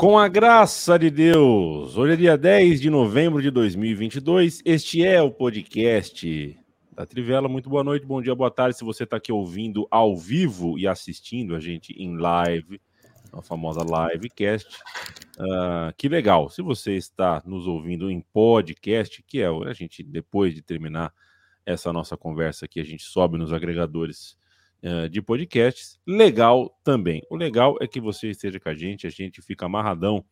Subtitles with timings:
[0.00, 4.62] Com a graça de Deus, hoje é dia 10 de novembro de 2022.
[4.64, 6.58] Este é o podcast
[6.90, 7.50] da Trivela.
[7.50, 8.78] Muito boa noite, bom dia, boa tarde.
[8.78, 12.80] Se você está aqui ouvindo ao vivo e assistindo a gente em live,
[13.30, 14.74] a famosa livecast,
[15.38, 16.48] uh, que legal.
[16.48, 21.12] Se você está nos ouvindo em podcast, que é a gente, depois de terminar
[21.66, 24.39] essa nossa conversa aqui, a gente sobe nos agregadores
[25.10, 26.00] de podcasts.
[26.06, 27.22] Legal também.
[27.30, 30.24] O legal é que você esteja com a gente, a gente fica amarradão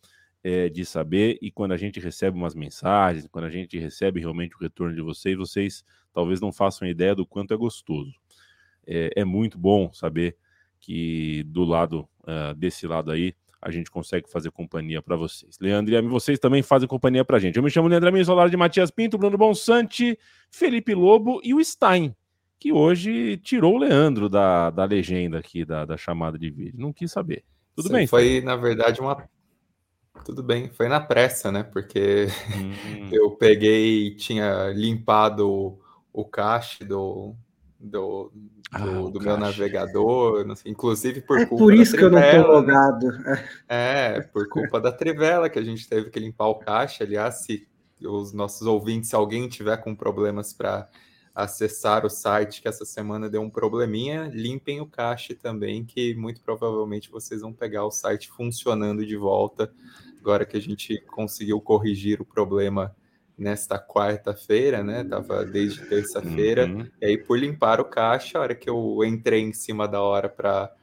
[0.43, 4.55] é, de saber, e quando a gente recebe umas mensagens, quando a gente recebe realmente
[4.57, 8.13] o retorno de vocês, vocês talvez não façam ideia do quanto é gostoso.
[8.87, 10.37] É, é muito bom saber
[10.81, 15.59] que do lado uh, desse lado aí a gente consegue fazer companhia para vocês.
[15.61, 17.57] Leandro e vocês também fazem companhia para a gente.
[17.57, 20.17] Eu me chamo Leandro Amin, sou de Matias Pinto, Bruno Bonsante,
[20.49, 22.15] Felipe Lobo e o Stein
[22.59, 26.81] que hoje tirou o Leandro da, da legenda aqui, da, da chamada de vídeo.
[26.81, 27.45] Não quis saber.
[27.75, 28.07] Tudo Sim, bem?
[28.07, 29.29] Foi, na verdade, uma.
[30.25, 31.63] Tudo bem, foi na pressa, né?
[31.63, 33.09] Porque hum.
[33.13, 35.79] eu peguei, tinha limpado
[36.13, 37.37] o cache do,
[37.79, 38.33] do,
[38.73, 42.53] ah, do, do meu navegador, inclusive por é culpa por isso que eu não tô
[42.53, 43.07] logado.
[43.69, 47.05] É, por culpa da Trivela que a gente teve que limpar o cache.
[47.05, 47.69] Aliás, se
[48.03, 50.89] os nossos ouvintes, se alguém tiver com problemas para
[51.39, 56.41] acessar o site que essa semana deu um probleminha, limpem o cache também, que muito
[56.43, 59.73] provavelmente vocês vão pegar o site funcionando de volta,
[60.19, 62.93] agora que a gente conseguiu corrigir o problema
[63.39, 65.05] nesta quarta-feira, né?
[65.05, 66.67] Tava desde terça-feira.
[66.67, 66.91] Uhum.
[67.01, 70.29] E aí, por limpar o cache, a hora que eu entrei em cima da hora
[70.29, 70.75] para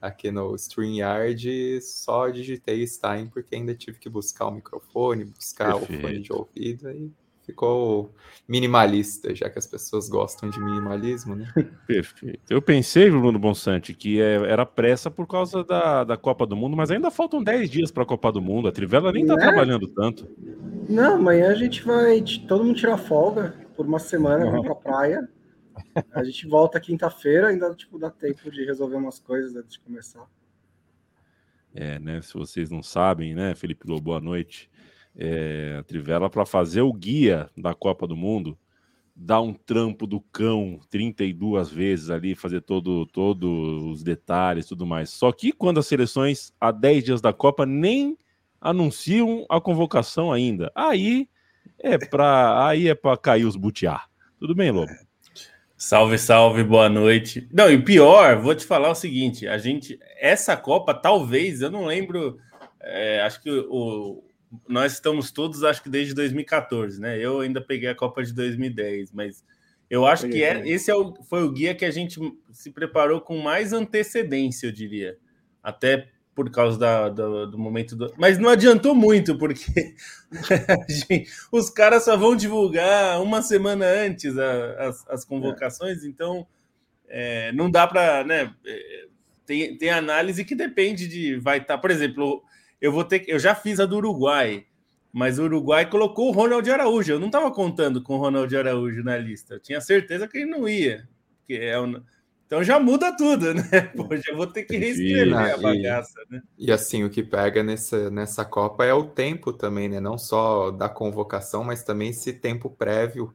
[0.00, 6.00] aqui no StreamYard, só digitei Stein, porque ainda tive que buscar o microfone, buscar Perfeito.
[6.00, 6.88] o fone de ouvido.
[6.88, 7.08] Aí
[7.44, 8.14] ficou
[8.48, 11.52] minimalista, já que as pessoas gostam de minimalismo, né?
[11.86, 12.40] Perfeito.
[12.48, 16.76] Eu pensei, Bruno Bonsante, que é, era pressa por causa da, da Copa do Mundo,
[16.76, 18.68] mas ainda faltam 10 dias para a Copa do Mundo.
[18.68, 19.42] A Trivela nem está né?
[19.42, 20.28] trabalhando tanto.
[20.88, 24.62] Não, amanhã a gente vai todo mundo tirar folga por uma semana, uhum.
[24.62, 25.28] para a praia.
[26.12, 30.26] A gente volta quinta-feira, ainda tipo, dá tempo de resolver umas coisas antes de começar.
[31.74, 32.20] É, né?
[32.20, 34.70] Se vocês não sabem, né, Felipe Lobo, boa noite
[35.16, 38.58] é, Trivela para fazer o guia da Copa do Mundo,
[39.14, 45.10] dar um trampo do cão 32 vezes ali, fazer todo, todo os detalhes tudo mais.
[45.10, 48.16] Só que quando as seleções, há 10 dias da Copa, nem
[48.60, 50.72] anunciam a convocação ainda.
[50.74, 51.28] Aí
[51.78, 54.04] é para aí é para cair os butiá.
[54.38, 54.92] Tudo bem, Lobo?
[55.76, 57.48] Salve, salve, boa noite.
[57.52, 61.86] Não, e pior, vou te falar o seguinte: a gente, essa Copa, talvez, eu não
[61.86, 62.38] lembro,
[62.80, 64.22] é, acho que o,
[64.68, 67.18] nós estamos todos, acho que desde 2014, né?
[67.18, 69.44] Eu ainda peguei a Copa de 2010, mas
[69.88, 72.18] eu acho que é, esse é o, foi o guia que a gente
[72.50, 75.18] se preparou com mais antecedência, eu diria.
[75.62, 78.12] Até por causa da, do, do, momento do.
[78.16, 79.94] Mas não adiantou muito, porque
[81.52, 86.06] os caras só vão divulgar uma semana antes a, as, as, convocações, é.
[86.06, 86.46] então
[87.08, 88.24] é, não dá para.
[88.24, 89.06] Né, é,
[89.44, 91.36] tem, tem análise que depende de.
[91.36, 92.42] Vai estar, tá, por exemplo,
[92.82, 94.66] eu vou ter eu já fiz a do Uruguai,
[95.12, 97.12] mas o Uruguai colocou o Ronald Araújo.
[97.12, 99.54] Eu não estava contando com o Ronald Araújo na lista.
[99.54, 101.08] Eu tinha certeza que ele não ia.
[101.46, 102.02] Que é um...
[102.44, 103.62] Então já muda tudo, né?
[103.96, 106.42] Pô, já vou ter que reescrever a bagaça, e, né?
[106.58, 110.00] E assim, o que pega nessa, nessa Copa é o tempo também, né?
[110.00, 113.34] Não só da convocação, mas também esse tempo prévio,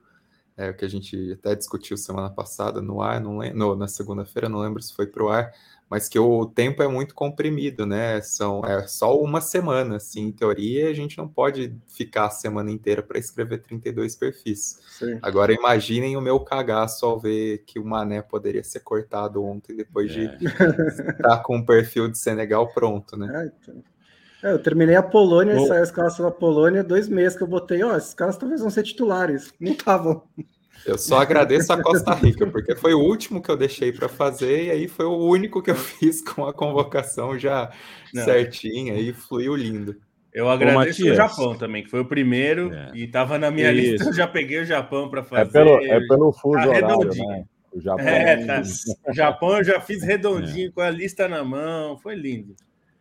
[0.56, 4.59] é, que a gente até discutiu semana passada no ar, não lembro, na segunda-feira, não
[4.59, 5.52] lembro se foi para o ar,
[5.90, 8.20] mas que o tempo é muito comprimido, né?
[8.22, 12.70] São é só uma semana, assim, em teoria, a gente não pode ficar a semana
[12.70, 14.80] inteira para escrever 32 perfis.
[14.89, 15.18] Sim.
[15.22, 20.12] Agora imaginem o meu cagaço ao ver que o Mané poderia ser cortado ontem depois
[20.12, 20.28] é.
[20.36, 20.45] de
[21.12, 23.45] estar com o perfil de Senegal pronto, né?
[23.45, 23.83] É, então.
[24.44, 25.68] é, eu terminei a Polônia, Bom...
[25.68, 28.69] saiu a escalação da Polônia, dois meses que eu botei, ó, esses caras talvez vão
[28.69, 29.54] ser titulares.
[29.57, 30.24] Não estavam.
[30.85, 34.65] Eu só agradeço a Costa Rica, porque foi o último que eu deixei para fazer,
[34.65, 37.69] e aí foi o único que eu fiz com a convocação já
[38.13, 38.24] Não.
[38.24, 39.95] certinha, e fluiu lindo.
[40.33, 42.91] Eu agradeço Ô, o Japão também, que foi o primeiro, é.
[42.94, 43.91] e estava na minha Isso.
[43.91, 45.50] lista, eu já peguei o Japão para fazer.
[45.50, 47.45] É pelo, é pelo fuso tá horário, né?
[47.71, 48.62] O Japão, é, tá.
[49.07, 50.71] o Japão eu já fiz redondinho, é.
[50.71, 52.56] com a lista na mão, foi lindo.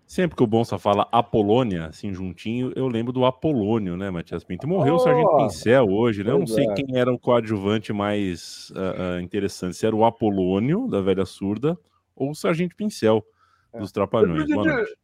[0.07, 4.69] Sempre que o Bonsa fala Apolônia, assim, juntinho, eu lembro do Apolônio, né, Matias Pinto?
[4.69, 6.31] Morreu oh, o Sargento Pincel hoje, né?
[6.31, 6.75] Eu não sei é.
[6.75, 11.77] quem era o coadjuvante mais uh, uh, interessante, se era o Apolônio, da velha surda,
[12.15, 13.27] ou o Sargento Pincel,
[13.73, 13.81] é.
[13.81, 14.47] dos Trapalhões.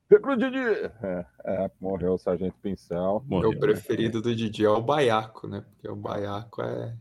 [0.08, 0.58] Pedro Didi!
[1.02, 3.24] É, é, morreu o Sargento Pincel.
[3.26, 4.22] Morreu, Meu preferido né?
[4.22, 5.64] do Didi é o Baiaco, né?
[5.72, 6.94] Porque o Baiaco é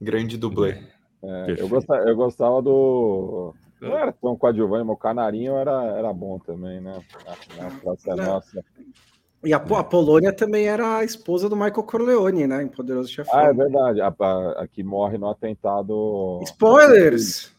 [0.00, 0.78] grande dublê.
[1.22, 6.12] É, eu, gostava, eu gostava do Não era tão coadjuvante, mas o Canarinho era, era
[6.12, 7.00] bom também, né?
[7.56, 8.64] Na, Praça Nossa.
[9.44, 12.62] E a, a, Polônia também era a esposa do Michael Corleone, né?
[12.64, 13.38] Em Poderoso Chefão.
[13.38, 14.00] Ah, é verdade.
[14.00, 16.40] A, a, a que morre no atentado.
[16.42, 17.54] Spoilers!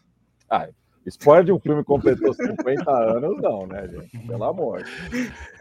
[0.48, 0.68] Ah,
[1.06, 4.26] spoiler de um filme que completou 50 anos, não, né, gente?
[4.26, 4.84] Pelo amor.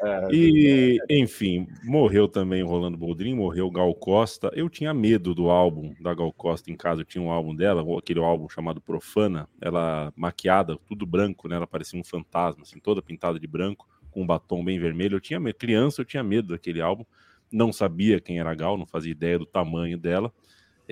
[0.02, 4.52] É, e, enfim, morreu também o Rolando Boldrin, morreu Gal Costa.
[4.54, 7.02] Eu tinha medo do álbum da Gal Costa em casa.
[7.02, 9.48] Eu tinha um álbum dela, aquele álbum chamado Profana.
[9.62, 11.56] Ela maquiada, tudo branco, né?
[11.56, 15.16] Ela parecia um fantasma, assim, toda pintada de branco com um batom bem vermelho.
[15.16, 17.06] Eu tinha criança, eu tinha medo daquele álbum.
[17.52, 20.32] Não sabia quem era a Gal, não fazia ideia do tamanho dela.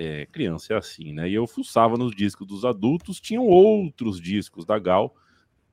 [0.00, 1.28] É, criança é assim, né?
[1.28, 5.12] E eu fuçava nos discos dos adultos, tinham outros discos da Gal,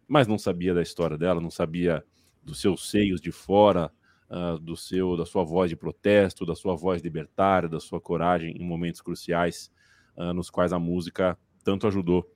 [0.07, 2.03] mas não sabia da história dela, não sabia
[2.43, 3.91] dos seus seios de fora,
[4.29, 8.55] uh, do seu, da sua voz de protesto, da sua voz libertária, da sua coragem
[8.57, 9.71] em momentos cruciais
[10.17, 12.27] uh, nos quais a música tanto ajudou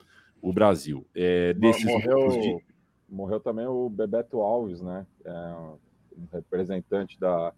[0.42, 1.08] o Brasil.
[1.16, 2.58] É, desses morreu, de
[3.10, 5.06] morreu também o Bebeto Alves, né?
[5.26, 5.32] É
[6.16, 7.54] um representante da,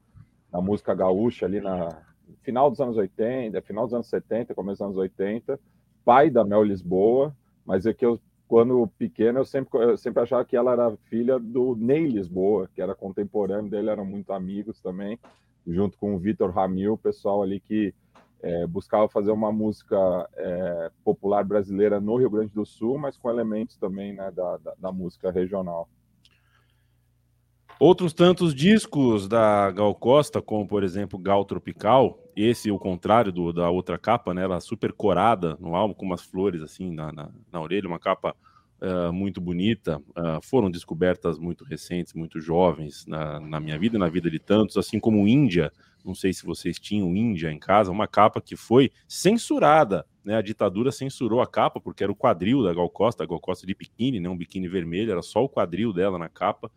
[0.51, 2.01] da música gaúcha ali na
[2.42, 5.60] final dos anos 80, final dos anos 70, começo dos anos 80,
[6.04, 7.36] pai da Mel Lisboa,
[7.66, 11.39] mas é que eu quando pequeno eu sempre eu sempre achava que ela era filha
[11.39, 15.18] do Ney Lisboa, que era contemporâneo dele, eram muito amigos também,
[15.66, 17.94] junto com o Vitor Ramil, o pessoal ali que
[18.42, 19.95] é, buscava fazer uma música
[20.36, 24.74] é, popular brasileira no Rio Grande do Sul, mas com elementos também né, da, da,
[24.78, 25.88] da, música regional.
[27.81, 33.51] Outros tantos discos da Gal Costa, como por exemplo Gal Tropical, esse o contrário do,
[33.51, 37.31] da outra capa, né, ela super corada no álbum, com umas flores assim na, na,
[37.51, 38.36] na orelha, uma capa
[38.80, 44.10] uh, muito bonita, uh, foram descobertas muito recentes, muito jovens na, na minha vida na
[44.10, 45.74] vida de tantos, assim como Índia,
[46.06, 50.06] não sei se vocês tinham Índia em casa, uma capa que foi censurada.
[50.24, 50.36] Né?
[50.36, 53.66] A ditadura censurou a capa porque era o quadril da Gal Costa, a Gal Costa
[53.66, 54.30] de biquíni, né?
[54.30, 56.72] um biquíni vermelho, era só o quadril dela na capa,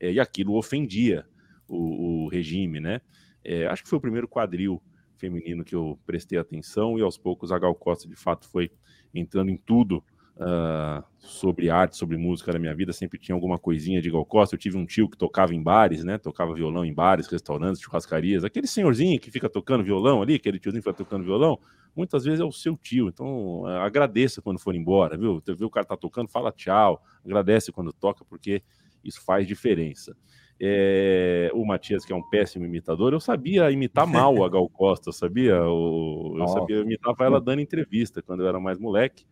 [0.00, 1.26] é, e aquilo ofendia
[1.68, 2.80] o, o regime.
[2.80, 3.00] Né?
[3.44, 4.82] É, acho que foi o primeiro quadril
[5.16, 8.70] feminino que eu prestei atenção, e aos poucos a Gal Costa de fato foi
[9.14, 10.04] entrando em tudo
[10.36, 14.54] uh, sobre arte, sobre música na minha vida, sempre tinha alguma coisinha de Gal Costa.
[14.54, 16.18] Eu tive um tio que tocava em bares, né?
[16.18, 18.44] Tocava violão em bares, restaurantes, churrascarias.
[18.44, 21.58] Aquele senhorzinho que fica tocando violão ali, aquele tiozinho que fica tocando violão,
[21.94, 23.08] muitas vezes é o seu tio.
[23.08, 25.40] Então, agradeça quando for embora, viu?
[25.40, 28.62] Você vê o cara tá tocando, fala tchau, agradece quando toca, porque
[29.06, 30.16] isso faz diferença.
[30.58, 35.12] É, o Matias, que é um péssimo imitador, eu sabia imitar mal a Gal Costa,
[35.12, 35.52] sabia?
[35.52, 39.26] Eu, eu sabia, eu imitava ela dando entrevista quando eu era mais moleque.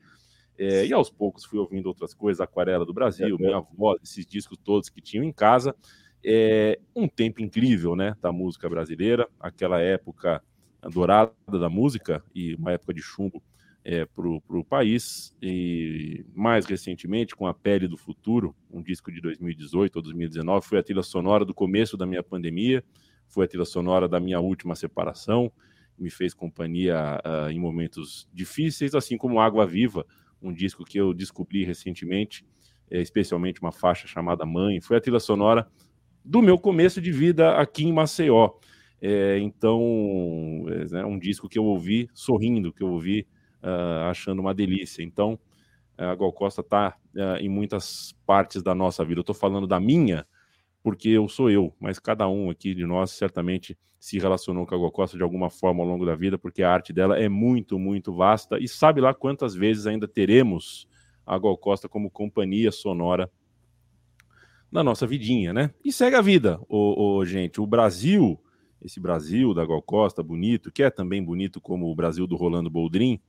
[0.56, 4.59] É, e aos poucos fui ouvindo outras coisas, Aquarela do Brasil, Minha Voz, esses discos
[4.62, 5.75] todos que tinham em casa.
[6.23, 10.43] É, um tempo incrível, né, da música brasileira, aquela época
[10.91, 13.43] dourada da música e uma época de chumbo
[13.84, 15.36] é, para o país.
[15.42, 20.78] E mais recentemente, com A Pele do Futuro, um disco de 2018 ou 2019, foi
[20.78, 22.82] a trilha sonora do começo da minha pandemia,
[23.28, 25.52] foi a trilha sonora da minha última separação,
[25.98, 30.04] me fez companhia uh, em momentos difíceis, assim como Água Viva,
[30.42, 32.44] um disco que eu descobri recentemente,
[32.90, 35.68] é, especialmente uma faixa chamada Mãe, foi a trilha sonora
[36.25, 38.50] do meu começo de vida aqui em Maceió.
[39.00, 39.80] É, então,
[40.92, 43.26] é um disco que eu ouvi sorrindo, que eu ouvi
[43.64, 45.02] uh, achando uma delícia.
[45.02, 45.38] Então,
[45.97, 49.21] a Gal Costa está uh, ah, em muitas partes da nossa vida.
[49.21, 50.26] Eu estou falando da minha,
[50.83, 54.78] porque eu sou eu, mas cada um aqui de nós certamente se relacionou com a
[54.78, 57.78] Gal Costa de alguma forma ao longo da vida, porque a arte dela é muito,
[57.78, 60.87] muito vasta e sabe lá quantas vezes ainda teremos
[61.25, 63.30] a Gal Costa como companhia sonora
[64.71, 65.73] na nossa vidinha, né?
[65.85, 67.61] E segue a vida, ô, ô, gente.
[67.61, 68.38] O Brasil,
[68.83, 72.68] esse Brasil da Gal Costa, bonito, que é também bonito como o Brasil do Rolando
[72.68, 73.21] Boldrin,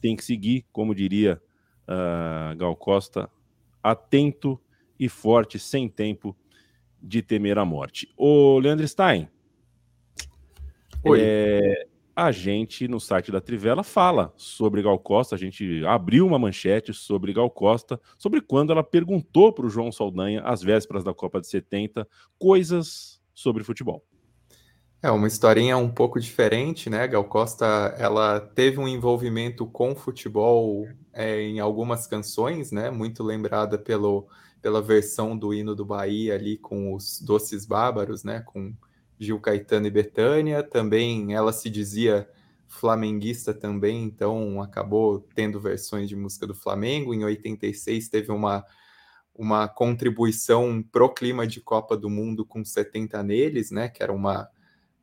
[0.00, 1.40] tem que seguir, como diria
[1.84, 3.30] uh, Gal Costa,
[3.82, 4.60] atento
[4.98, 6.36] e forte, sem tempo
[7.00, 8.12] de temer a morte.
[8.16, 9.28] O Leandro Stein,
[11.04, 11.20] Oi.
[11.22, 16.38] É, a gente no site da Trivela fala sobre Gal Costa, a gente abriu uma
[16.38, 21.14] manchete sobre Gal Costa, sobre quando ela perguntou para o João Saldanha, às vésperas da
[21.14, 24.04] Copa de 70, coisas sobre futebol.
[25.00, 27.06] É uma historinha um pouco diferente, né?
[27.06, 27.64] Gal Costa,
[27.98, 32.90] ela teve um envolvimento com futebol é, em algumas canções, né?
[32.90, 34.26] Muito lembrada pelo
[34.60, 38.40] pela versão do hino do Bahia ali com os Doces Bárbaros, né?
[38.40, 38.74] Com
[39.18, 40.64] Gil Caetano e Betânia.
[40.64, 42.28] Também ela se dizia
[42.66, 47.14] flamenguista também, então acabou tendo versões de música do Flamengo.
[47.14, 48.64] Em 86 teve uma
[49.34, 53.88] uma contribuição pro clima de Copa do Mundo com 70 neles, né?
[53.88, 54.48] Que era uma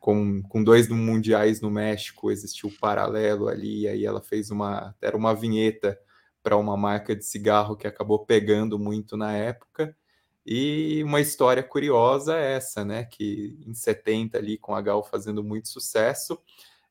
[0.06, 5.18] com, com dois mundiais no México, existiu um paralelo ali, aí ela fez uma era
[5.18, 6.00] uma vinheta
[6.44, 9.98] para uma marca de cigarro que acabou pegando muito na época.
[10.46, 13.06] E uma história curiosa é essa, né?
[13.06, 16.40] Que em 70 ali com a Gal fazendo muito sucesso,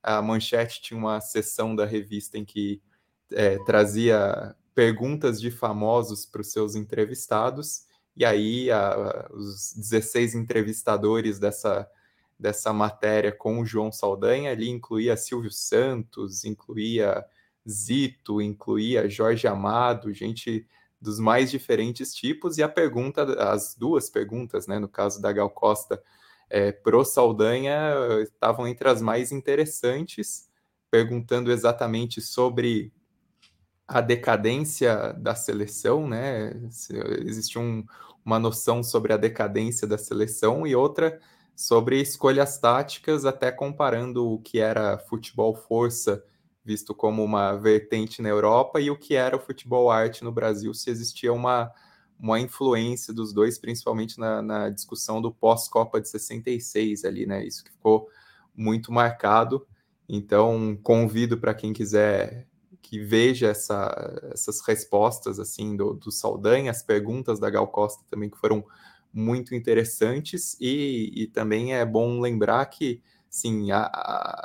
[0.03, 2.83] a Manchete tinha uma sessão da revista em que
[3.31, 7.85] é, trazia perguntas de famosos para os seus entrevistados,
[8.17, 11.89] e aí a, os 16 entrevistadores dessa,
[12.39, 17.25] dessa matéria com o João Saldanha ali incluía Silvio Santos, incluía
[17.69, 20.67] Zito, incluía Jorge Amado, gente
[21.01, 25.51] dos mais diferentes tipos, e a pergunta, as duas perguntas, né, no caso da Gal
[25.51, 26.03] Costa
[26.49, 30.49] é, pro Saldanha, estavam entre as mais interessantes,
[30.91, 32.93] perguntando exatamente sobre
[33.87, 36.53] a decadência da seleção, né?
[37.27, 37.85] Existe um,
[38.25, 41.21] uma noção sobre a decadência da seleção e outra
[41.55, 46.25] sobre escolhas táticas, até comparando o que era futebol força,
[46.65, 50.73] visto como uma vertente na Europa, e o que era o futebol arte no Brasil,
[50.75, 51.71] se existia uma,
[52.19, 57.45] uma influência dos dois, principalmente na, na discussão do pós-Copa de 66 ali, né?
[57.45, 58.09] Isso que ficou
[58.57, 59.67] muito marcado.
[60.09, 62.47] Então, convido para quem quiser
[62.83, 68.29] que veja essa, essas respostas assim do, do Saldanha, as perguntas da Gal Costa também
[68.29, 68.65] que foram
[69.15, 73.85] muito interessantes e, e também é bom lembrar que sim, a,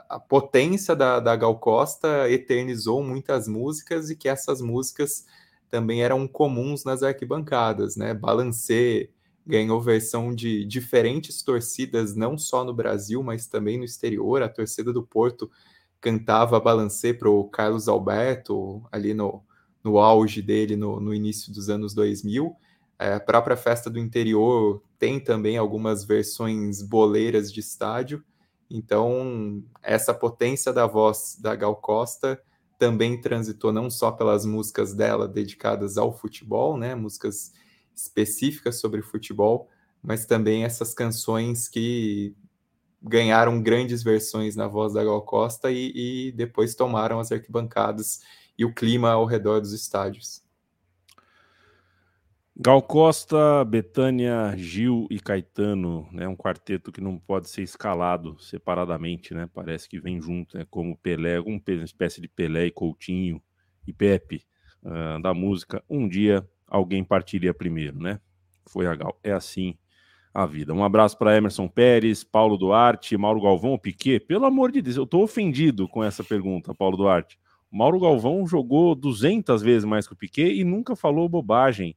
[0.10, 5.26] a, potência da, da Gal Costa eternizou muitas músicas e que essas músicas
[5.70, 8.14] também eram comuns nas arquibancadas, né?
[8.14, 9.12] Balancê
[9.46, 14.44] ganhou versão de diferentes torcidas, não só no Brasil, mas também no exterior.
[14.44, 15.50] A torcida do Porto
[16.00, 19.44] cantava Balancê para o Carlos Alberto, ali no,
[19.84, 22.56] no auge dele, no, no início dos anos 2000.
[23.00, 28.22] É, a própria Festa do Interior tem também algumas versões boleiras de estádio.
[28.70, 32.40] Então, essa potência da voz da Gal Costa
[32.78, 37.54] também transitou não só pelas músicas dela dedicadas ao futebol, né, músicas
[37.96, 39.70] específicas sobre futebol,
[40.02, 42.36] mas também essas canções que
[43.02, 45.92] ganharam grandes versões na voz da Gal Costa e,
[46.28, 48.22] e depois tomaram as arquibancadas
[48.58, 50.42] e o clima ao redor dos estádios.
[52.62, 56.28] Gal Costa, Betânia, Gil e Caetano, né?
[56.28, 59.50] Um quarteto que não pode ser escalado separadamente, né?
[59.54, 60.66] Parece que vem junto, né?
[60.70, 63.42] Como Pelé, uma espécie de Pelé e Coutinho
[63.88, 64.44] e Pepe
[64.84, 65.82] uh, da música.
[65.90, 68.20] Um dia alguém partiria primeiro, né?
[68.68, 69.18] Foi a Gal.
[69.24, 69.78] É assim
[70.34, 70.74] a vida.
[70.74, 74.20] Um abraço para Emerson Pérez, Paulo Duarte, Mauro Galvão, Piquet.
[74.20, 77.40] Pelo amor de Deus, eu estou ofendido com essa pergunta, Paulo Duarte.
[77.72, 81.96] O Mauro Galvão jogou 200 vezes mais que o Piquet e nunca falou bobagem.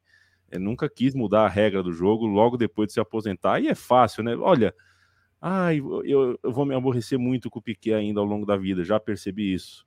[0.53, 3.59] Ele nunca quis mudar a regra do jogo logo depois de se aposentar.
[3.59, 4.37] E é fácil, né?
[4.37, 4.75] Olha,
[5.41, 8.85] ai, eu, eu vou me aborrecer muito com o Piquet ainda ao longo da vida,
[8.85, 9.87] já percebi isso.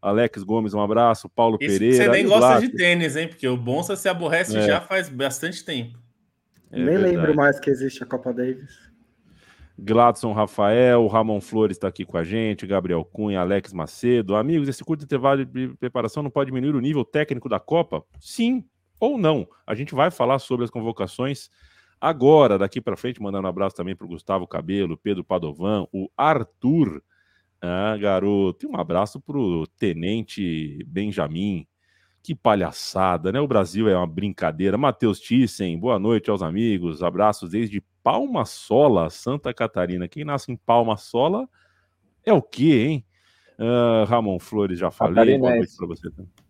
[0.00, 1.28] Alex Gomes, um abraço.
[1.28, 1.96] Paulo Isso Pereira.
[1.96, 3.26] Você nem gosta de tênis, hein?
[3.26, 4.66] Porque o Bonsa se aborrece é.
[4.66, 5.98] já faz bastante tempo.
[6.70, 7.16] É Nem verdade.
[7.16, 8.84] lembro mais que existe a Copa Davis.
[9.76, 14.36] Gladson Rafael, Ramon Flores está aqui com a gente, Gabriel Cunha, Alex Macedo.
[14.36, 18.04] Amigos, esse curto intervalo de preparação não pode diminuir o nível técnico da Copa?
[18.20, 18.64] Sim
[18.98, 19.46] ou não.
[19.66, 21.50] A gente vai falar sobre as convocações
[22.00, 26.10] agora, daqui para frente, mandando um abraço também para o Gustavo Cabelo, Pedro Padovan, o
[26.16, 27.02] Arthur,
[27.60, 31.66] ah, garoto, e um abraço para o Tenente Benjamin,
[32.22, 33.40] que palhaçada, né?
[33.40, 34.78] O Brasil é uma brincadeira.
[34.78, 37.02] Matheus Thyssen, boa noite aos amigos.
[37.02, 40.08] Abraços desde Palma Sola, Santa Catarina.
[40.08, 41.48] Quem nasce em Palma Sola
[42.24, 43.06] é o quê, hein?
[43.58, 45.38] Uh, Ramon Flores, já falei.
[45.38, 46.43] Boa noite para você também.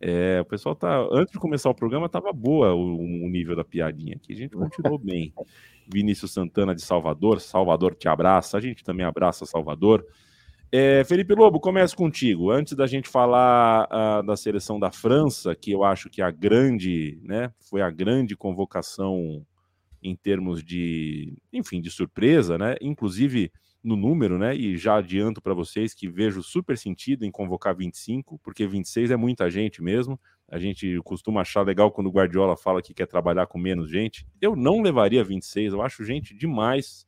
[0.00, 1.06] É, o pessoal tá.
[1.10, 4.32] Antes de começar o programa, tava boa o, o nível da piadinha aqui.
[4.32, 5.32] A gente continuou bem.
[5.88, 8.58] Vinícius Santana de Salvador, Salvador te abraça.
[8.58, 10.04] A gente também abraça Salvador.
[10.70, 12.50] É, Felipe Lobo, começo contigo.
[12.50, 17.20] Antes da gente falar uh, da seleção da França, que eu acho que a grande,
[17.22, 19.46] né, foi a grande convocação
[20.02, 22.74] em termos de, enfim, de surpresa, né?
[22.80, 23.52] Inclusive
[23.86, 24.54] no número, né?
[24.54, 29.16] E já adianto para vocês que vejo super sentido em convocar 25, porque 26 é
[29.16, 30.18] muita gente mesmo.
[30.48, 34.26] A gente costuma achar legal quando o Guardiola fala que quer trabalhar com menos gente.
[34.40, 37.06] Eu não levaria 26, eu acho gente demais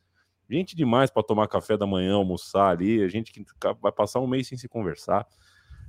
[0.51, 3.45] Gente demais para tomar café da manhã, almoçar ali, a gente que
[3.83, 5.27] vai passar um mês sem se conversar.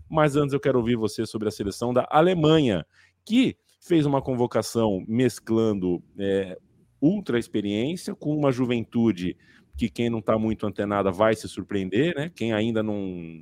[0.10, 2.86] Mas antes eu quero ouvir você sobre a seleção da Alemanha,
[3.24, 6.58] que fez uma convocação mesclando é,
[7.02, 9.38] ultra experiência com uma juventude
[9.80, 12.30] que quem não está muito antenada vai se surpreender, né?
[12.36, 13.00] Quem ainda não,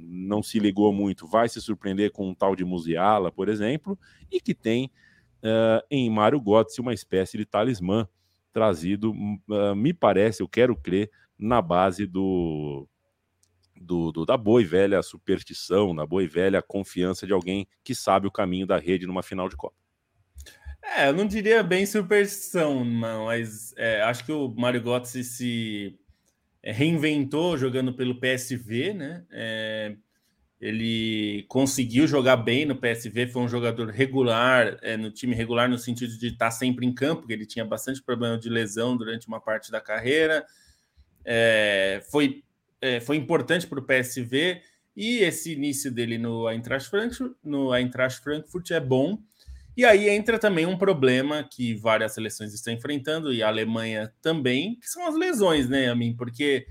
[0.07, 3.97] não se ligou muito vai se surpreender com um tal de Musiala, por exemplo,
[4.31, 4.91] e que tem
[5.41, 8.07] uh, em Mário Götze uma espécie de talismã
[8.53, 12.87] trazido, uh, me parece, eu quero crer, na base do,
[13.75, 17.95] do, do, da boa e velha superstição, da boa e velha confiança de alguém que
[17.95, 19.75] sabe o caminho da rede numa final de Copa.
[20.83, 25.99] É, eu não diria bem superstição, não, mas é, acho que o Mário Götze se
[26.71, 29.25] reinventou jogando pelo PSV, né?
[29.31, 29.95] É,
[30.59, 35.77] ele conseguiu jogar bem no PSV, foi um jogador regular, é, no time regular, no
[35.77, 39.39] sentido de estar sempre em campo, porque ele tinha bastante problema de lesão durante uma
[39.39, 40.45] parte da carreira.
[41.23, 42.43] É, foi,
[42.81, 44.61] é, foi importante para o PSV
[44.95, 49.19] e esse início dele no Eintracht Frankfurt, no Eintracht Frankfurt é bom.
[49.77, 54.75] E aí entra também um problema que várias seleções estão enfrentando, e a Alemanha também,
[54.79, 56.15] que são as lesões, né, a mim?
[56.17, 56.65] Porque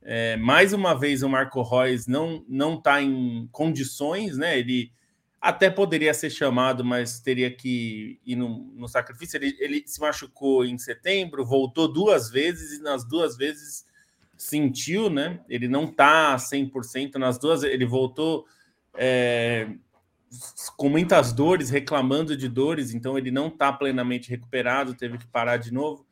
[0.00, 4.58] é, mais uma vez o Marco Reus não não está em condições, né?
[4.58, 4.90] Ele
[5.38, 9.36] até poderia ser chamado, mas teria que ir no, no sacrifício.
[9.36, 13.84] Ele, ele, se machucou em setembro, voltou duas vezes e nas duas vezes
[14.38, 15.40] sentiu, né?
[15.50, 18.46] Ele não tá 100%, nas duas ele voltou
[18.96, 19.68] é,
[20.76, 25.56] com muitas dores, reclamando de dores, então ele não está plenamente recuperado, teve que parar
[25.56, 26.06] de novo.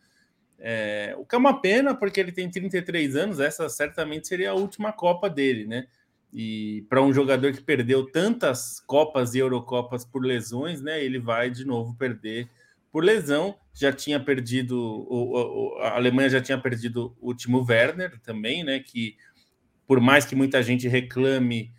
[0.58, 4.54] É, o que é uma pena, porque ele tem 33 anos, essa certamente seria a
[4.54, 5.87] última Copa dele, né?
[6.32, 11.02] E para um jogador que perdeu tantas Copas e Eurocopas por lesões, né?
[11.02, 12.49] Ele vai de novo perder
[12.90, 13.54] por lesão.
[13.75, 18.80] Já tinha perdido, o, o, a Alemanha já tinha perdido o último Werner também, né?
[18.80, 19.16] Que
[19.87, 21.73] por mais que muita gente reclame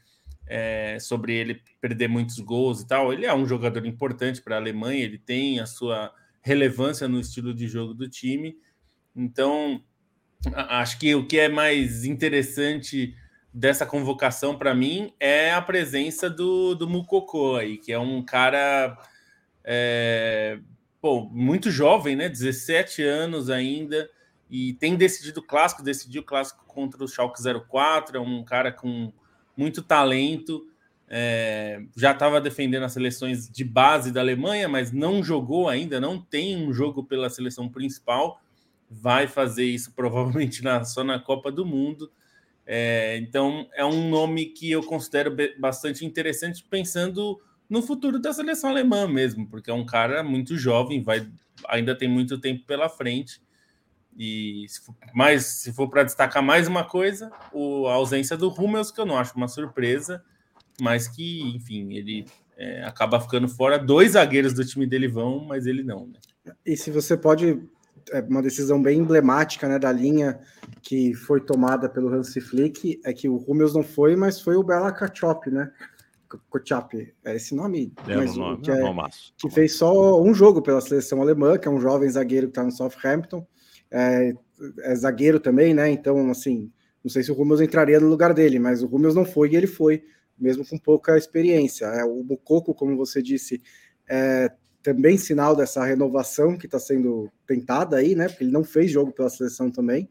[0.48, 3.12] é, sobre ele perder muitos gols e tal.
[3.12, 7.54] Ele é um jogador importante para a Alemanha, ele tem a sua relevância no estilo
[7.54, 8.58] de jogo do time.
[9.16, 9.84] Então,
[10.54, 13.16] acho que o que é mais interessante
[13.54, 18.98] dessa convocação para mim é a presença do, do Mukoko aí, que é um cara
[19.64, 20.60] é,
[21.02, 22.30] pô, muito jovem, né?
[22.30, 24.10] 17 anos ainda,
[24.50, 28.72] e tem decidido o clássico, decidiu o clássico contra o Schalke 04, é um cara
[28.72, 29.12] com
[29.58, 30.66] muito talento.
[31.10, 36.22] É, já estava defendendo as seleções de base da Alemanha, mas não jogou ainda, não
[36.22, 38.42] tem um jogo pela seleção principal.
[38.90, 42.12] Vai fazer isso provavelmente na, só na Copa do Mundo.
[42.66, 48.70] É, então é um nome que eu considero bastante interessante, pensando no futuro da seleção
[48.70, 51.28] alemã mesmo, porque é um cara muito jovem, vai
[51.68, 53.42] ainda tem muito tempo pela frente.
[54.18, 58.50] E se for, mais, se for para destacar mais uma coisa, o, a ausência do
[58.50, 60.24] Hummels, que eu não acho uma surpresa,
[60.82, 62.26] mas que, enfim, ele
[62.58, 63.78] é, acaba ficando fora.
[63.78, 66.08] Dois zagueiros do time dele vão, mas ele não.
[66.08, 66.54] Né?
[66.66, 67.62] E se você pode,
[68.12, 70.40] é uma decisão bem emblemática né, da linha
[70.82, 74.64] que foi tomada pelo Hansi Flick, é que o Hummels não foi, mas foi o
[74.64, 75.72] Bela Kachop, né?
[76.50, 78.82] Kochap, é esse nome, é mas, nome que, é,
[79.38, 82.64] que fez só um jogo pela seleção alemã, que é um jovem zagueiro que está
[82.64, 83.48] no Southampton
[83.92, 84.34] é,
[84.80, 85.90] é, zagueiro também, né?
[85.90, 86.72] Então, assim,
[87.04, 89.56] não sei se o Rúmeus entraria no lugar dele, mas o Rúmeus não foi e
[89.56, 90.04] ele foi,
[90.38, 91.86] mesmo com pouca experiência.
[91.86, 93.62] É, o Bucoco, como você disse,
[94.10, 94.52] é
[94.88, 98.30] também sinal dessa renovação que está sendo tentada aí, né?
[98.30, 100.10] Porque ele não fez jogo pela seleção também.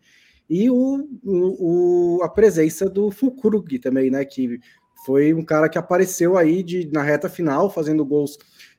[0.51, 4.23] E o, o, a presença do Fulkrug também, né?
[4.25, 4.61] Que
[5.07, 8.37] foi um cara que apareceu aí de, na reta final, fazendo gols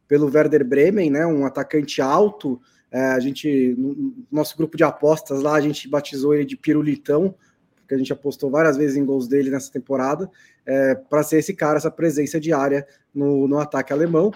[0.07, 1.25] pelo Werder Bremen, né?
[1.25, 6.33] Um atacante alto, é, a gente, no nosso grupo de apostas lá, a gente batizou
[6.33, 7.35] ele de Pirulitão,
[7.79, 10.29] porque a gente apostou várias vezes em gols dele nessa temporada,
[10.65, 14.31] é, para ser esse cara, essa presença diária no, no ataque alemão.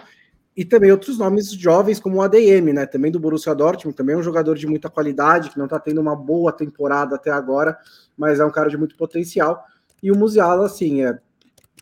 [0.54, 2.84] E também outros nomes jovens, como o ADM, né?
[2.84, 6.00] Também do Borussia Dortmund, também é um jogador de muita qualidade, que não está tendo
[6.00, 7.78] uma boa temporada até agora,
[8.16, 9.64] mas é um cara de muito potencial.
[10.02, 11.18] E o Musiala, assim, é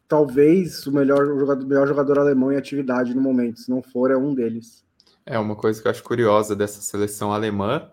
[0.06, 3.60] talvez o melhor jogador, melhor jogador alemão em atividade no momento.
[3.60, 4.84] Se não for, é um deles.
[5.30, 7.88] É uma coisa que eu acho curiosa dessa seleção alemã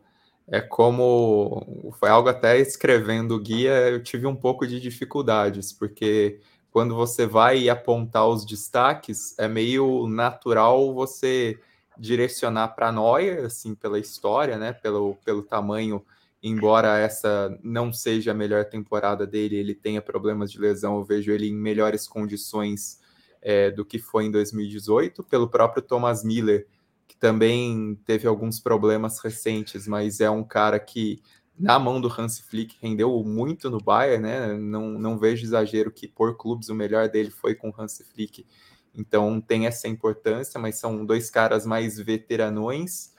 [0.47, 6.39] é como foi algo até escrevendo o guia, eu tive um pouco de dificuldades, porque
[6.71, 11.60] quando você vai apontar os destaques, é meio natural você
[11.95, 16.04] direcionar para Neuer, assim, pela história, né, pelo, pelo tamanho,
[16.41, 21.32] embora essa não seja a melhor temporada dele, ele tenha problemas de lesão, eu vejo
[21.32, 23.00] ele em melhores condições
[23.43, 26.65] é, do que foi em 2018, pelo próprio Thomas Miller,
[27.20, 31.22] também teve alguns problemas recentes, mas é um cara que,
[31.58, 34.54] na mão do Hans Flick, rendeu muito no Bayern, né?
[34.54, 38.46] Não, não vejo exagero que, por clubes, o melhor dele foi com o Hans Flick.
[38.96, 43.14] Então tem essa importância, mas são dois caras mais veteranões.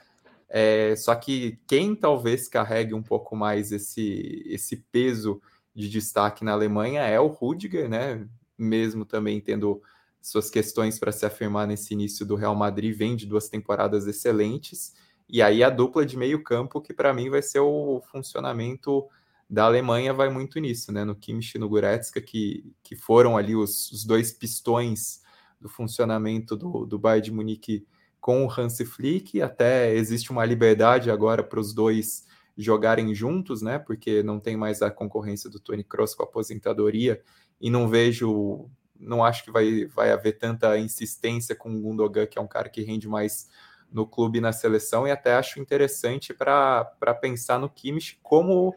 [0.49, 5.41] É, só que quem talvez carregue um pouco mais esse, esse peso
[5.73, 8.27] de destaque na Alemanha é o Rudiger, né?
[8.57, 9.81] Mesmo também tendo
[10.21, 14.93] suas questões para se afirmar nesse início do Real Madrid, vem de duas temporadas excelentes.
[15.27, 19.07] E aí a dupla de meio campo, que para mim vai ser o funcionamento
[19.49, 21.03] da Alemanha vai muito nisso, né?
[21.03, 25.21] No Kimmich e no Goretzka, que, que foram ali os, os dois pistões
[25.59, 27.87] do funcionamento do, do Bayern de Munique
[28.21, 29.41] com o Hansi Flick.
[29.41, 33.79] Até existe uma liberdade agora para os dois jogarem juntos, né?
[33.79, 37.21] Porque não tem mais a concorrência do Tony Kroos com a aposentadoria
[37.59, 38.69] e não vejo,
[38.99, 42.69] não acho que vai, vai haver tanta insistência com o Gundogan, que é um cara
[42.69, 43.49] que rende mais
[43.91, 46.85] no clube e na seleção, e até acho interessante para
[47.19, 48.75] pensar no Kimmich como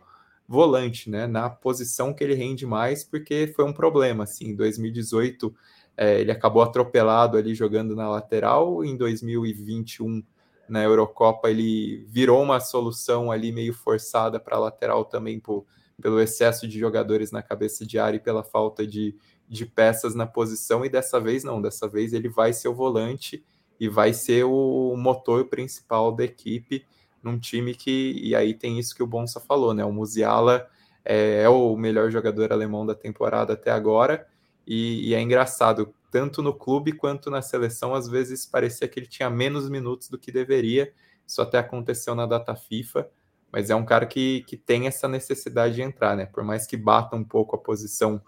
[0.49, 1.27] volante, né?
[1.27, 5.55] Na posição que ele rende mais, porque foi um problema, assim, em 2018
[5.97, 10.23] é, ele acabou atropelado ali jogando na lateral, em 2021
[10.69, 15.67] na Eurocopa ele virou uma solução ali meio forçada para lateral também por,
[16.01, 19.15] pelo excesso de jogadores na cabeça de área e pela falta de,
[19.49, 23.45] de peças na posição, e dessa vez não, dessa vez ele vai ser o volante
[23.79, 26.87] e vai ser o motor principal da equipe
[27.23, 29.85] num time que, e aí tem isso que o Bonsa falou, né?
[29.85, 30.69] O Musiala
[31.05, 34.27] é, é o melhor jogador alemão da temporada até agora,
[34.67, 39.07] e, e, é engraçado, tanto no clube quanto na seleção, às vezes parecia que ele
[39.07, 40.93] tinha menos minutos do que deveria.
[41.27, 43.09] Isso até aconteceu na data FIFA,
[43.51, 46.27] mas é um cara que, que tem essa necessidade de entrar, né?
[46.27, 48.23] Por mais que bata um pouco a posição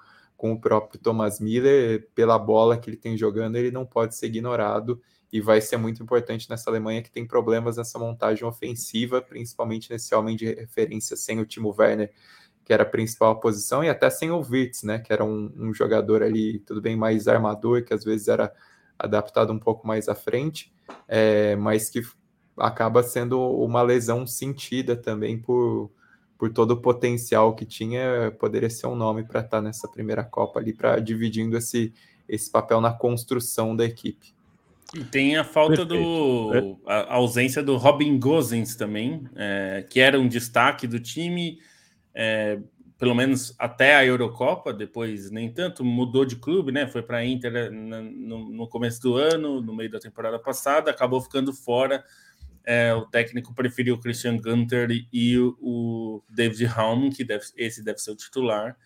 [0.44, 4.26] com o próprio Thomas Miller, pela bola que ele tem jogando, ele não pode ser
[4.26, 5.00] ignorado
[5.32, 10.14] e vai ser muito importante nessa Alemanha que tem problemas nessa montagem ofensiva, principalmente nesse
[10.14, 12.12] homem de referência sem o Timo Werner,
[12.62, 15.72] que era a principal posição, e até sem o Wirtz, né, que era um, um,
[15.72, 18.52] jogador ali, tudo bem, mais armador, que às vezes era
[18.98, 20.70] adaptado um pouco mais à frente,
[21.08, 22.02] é, mas que
[22.54, 25.90] acaba sendo uma lesão sentida também por,
[26.38, 30.24] por todo o potencial que tinha, poderia ser um nome para estar tá nessa primeira
[30.24, 31.92] Copa ali, para dividindo esse,
[32.28, 34.34] esse papel na construção da equipe.
[34.94, 35.94] E tem a falta Perfeito.
[35.94, 36.78] do.
[36.86, 41.58] A ausência do Robin Gosens também, é, que era um destaque do time,
[42.14, 42.60] é,
[42.96, 46.86] pelo menos até a Eurocopa, depois nem tanto, mudou de clube, né?
[46.86, 51.20] Foi para a Inter no, no, começo do ano, no meio da temporada passada, acabou
[51.20, 52.04] ficando fora.
[52.66, 57.84] É, o técnico preferiu o Christian Gunter e o, o David Raum, que deve, esse
[57.84, 58.76] deve ser o titular.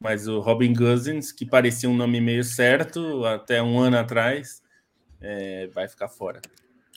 [0.00, 4.62] Mas o Robin Gosens, que parecia um nome meio certo até um ano atrás,
[5.20, 6.40] é, vai ficar fora.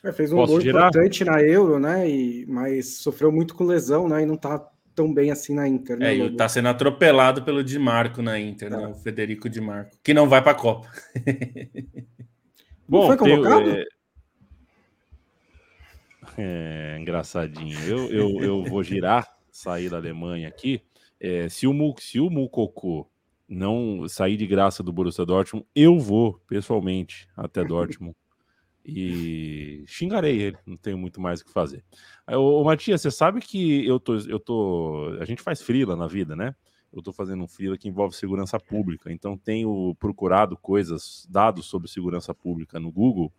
[0.04, 0.90] É, fez um Posso gol girar?
[0.90, 2.10] importante na Euro, né?
[2.10, 4.24] E, mas sofreu muito com lesão, né?
[4.24, 5.98] E não tá tão bem assim na Inter.
[5.98, 8.88] Né, é, e tá sendo atropelado pelo Di Marco na Inter, né?
[8.88, 10.88] O Federico Di Marco, que não vai para a Copa.
[12.88, 13.66] Bom, foi convocado?
[13.66, 13.86] Tem, é...
[16.38, 16.98] é...
[17.00, 17.78] engraçadinho.
[17.80, 20.82] Eu, eu, eu vou girar, sair da Alemanha aqui.
[21.20, 23.10] É, se o, se o Mukoko
[23.48, 28.16] não sair de graça do Borussia Dortmund, eu vou pessoalmente até Dortmund
[28.86, 31.84] e xingarei ele, não tenho muito mais o que fazer.
[32.28, 35.18] Ô Matias, você sabe que eu tô, eu tô.
[35.20, 36.56] A gente faz frila na vida, né?
[36.92, 41.90] Eu tô fazendo um frila que envolve segurança pública, então tenho procurado coisas, dados sobre
[41.90, 43.32] segurança pública no Google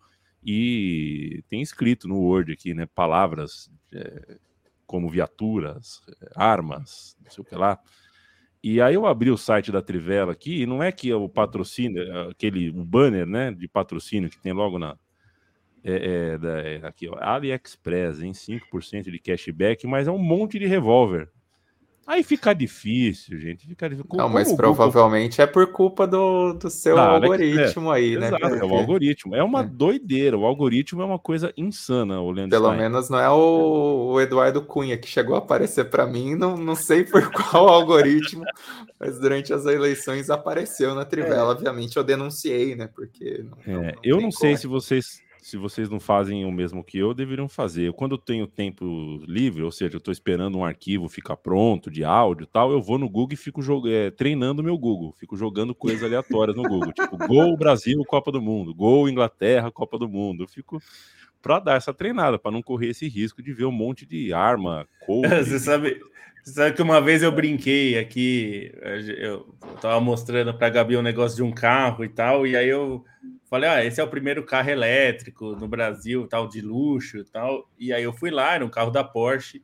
[0.45, 2.85] e tem escrito no Word aqui, né?
[2.93, 4.37] Palavras é,
[4.85, 6.01] como viaturas,
[6.35, 7.79] armas, não sei o que lá.
[8.63, 11.27] E aí eu abri o site da Trivela aqui, e não é que é o
[11.27, 14.97] patrocínio, é aquele o banner, né, de patrocínio que tem logo na
[15.83, 20.65] é, é, é aqui, ó, AliExpress, em 5% de cashback, mas é um monte de
[20.65, 21.29] revólver.
[22.05, 23.65] Aí fica difícil, gente.
[23.65, 24.09] Fica difícil.
[24.13, 28.27] Não, mas provavelmente é por culpa do, do seu ah, algoritmo é, aí, né?
[28.27, 29.35] Exato, é o algoritmo.
[29.35, 29.63] É uma é.
[29.63, 30.37] doideira.
[30.37, 32.77] O algoritmo é uma coisa insana, o Leandro Pelo Stein.
[32.77, 36.75] menos não é o, o, Eduardo Cunha que chegou a aparecer para mim, não, não
[36.75, 38.43] sei por qual algoritmo,
[38.99, 41.51] mas durante as eleições apareceu na Trivela.
[41.51, 41.55] É.
[41.55, 42.89] Obviamente eu denunciei, né?
[42.93, 46.81] Porque não, não, não eu não sei se vocês se vocês não fazem o mesmo
[46.81, 47.91] que eu, deveriam fazer.
[47.91, 52.01] Quando eu tenho tempo livre, ou seja, eu estou esperando um arquivo ficar pronto de
[52.01, 55.75] áudio e tal, eu vou no Google e fico é, treinando meu Google, fico jogando
[55.75, 60.45] coisas aleatórias no Google, tipo Gol Brasil, Copa do Mundo, Gol Inglaterra, Copa do Mundo.
[60.45, 60.81] Eu fico
[61.41, 64.87] para dar essa treinada, para não correr esse risco de ver um monte de arma,
[65.05, 65.27] couro.
[65.43, 65.99] Você sabe,
[66.41, 68.71] você sabe que uma vez eu brinquei aqui,
[69.17, 72.69] eu estava mostrando para a Gabi um negócio de um carro e tal, e aí
[72.69, 73.03] eu
[73.53, 77.69] Falei, ah, esse é o primeiro carro elétrico no Brasil, tal, de luxo e tal.
[77.77, 79.61] E aí eu fui lá, era um carro da Porsche.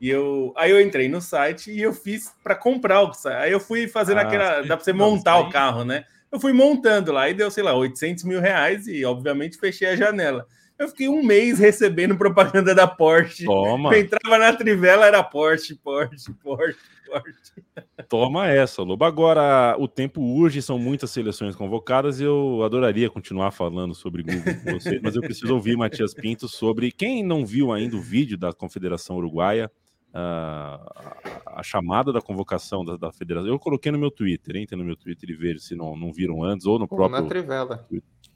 [0.00, 3.58] E eu, aí eu entrei no site e eu fiz para comprar o Aí eu
[3.58, 4.62] fui fazendo ah, aquela.
[4.62, 6.04] Dá para você montar o carro, né?
[6.30, 9.96] Eu fui montando lá e deu, sei lá, 800 mil reais e, obviamente, fechei a
[9.96, 10.46] janela.
[10.82, 13.44] Eu fiquei um mês recebendo propaganda da Porsche.
[13.44, 13.94] Toma.
[13.94, 17.86] Eu entrava na trivela, era Porsche, Porsche, Porsche, Porsche.
[18.08, 19.04] Toma essa, Lobo.
[19.04, 24.54] Agora, o tempo urge, são muitas seleções convocadas e eu adoraria continuar falando sobre Google
[24.64, 28.36] com você, mas eu preciso ouvir Matias Pinto sobre quem não viu ainda o vídeo
[28.36, 29.70] da Confederação Uruguaia.
[30.12, 31.16] a,
[31.46, 33.48] a, chamada da convocação da, da, federação.
[33.48, 36.42] Eu coloquei no meu Twitter, entra no meu Twitter e vejo se não, não viram
[36.42, 37.22] antes, ou no ou próprio.
[37.22, 37.86] Na Trivela.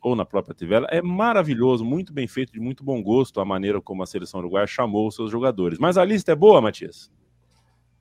[0.06, 0.86] Ou na própria Trivela.
[0.88, 4.64] É maravilhoso, muito bem feito, de muito bom gosto a maneira como a seleção uruguaia
[4.64, 5.80] chamou os seus jogadores.
[5.80, 7.10] Mas a lista é boa, Matias?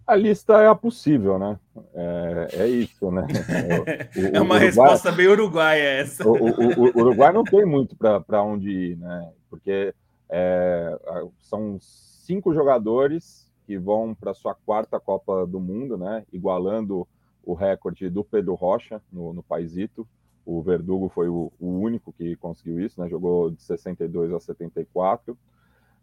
[0.05, 1.59] A lista é a possível, né?
[1.95, 3.25] É, é isso, né?
[4.15, 6.27] O, o, é uma Uruguai, resposta bem uruguaia essa.
[6.27, 9.31] O, o Uruguai não tem muito para onde ir, né?
[9.49, 9.91] Porque
[10.29, 10.99] é,
[11.41, 16.23] são cinco jogadores que vão para sua quarta Copa do Mundo, né?
[16.31, 17.07] Igualando
[17.43, 20.07] o recorde do Pedro Rocha no, no Paisito.
[20.45, 23.09] O Verdugo foi o, o, único que conseguiu isso, né?
[23.09, 25.37] Jogou de 62 a 74.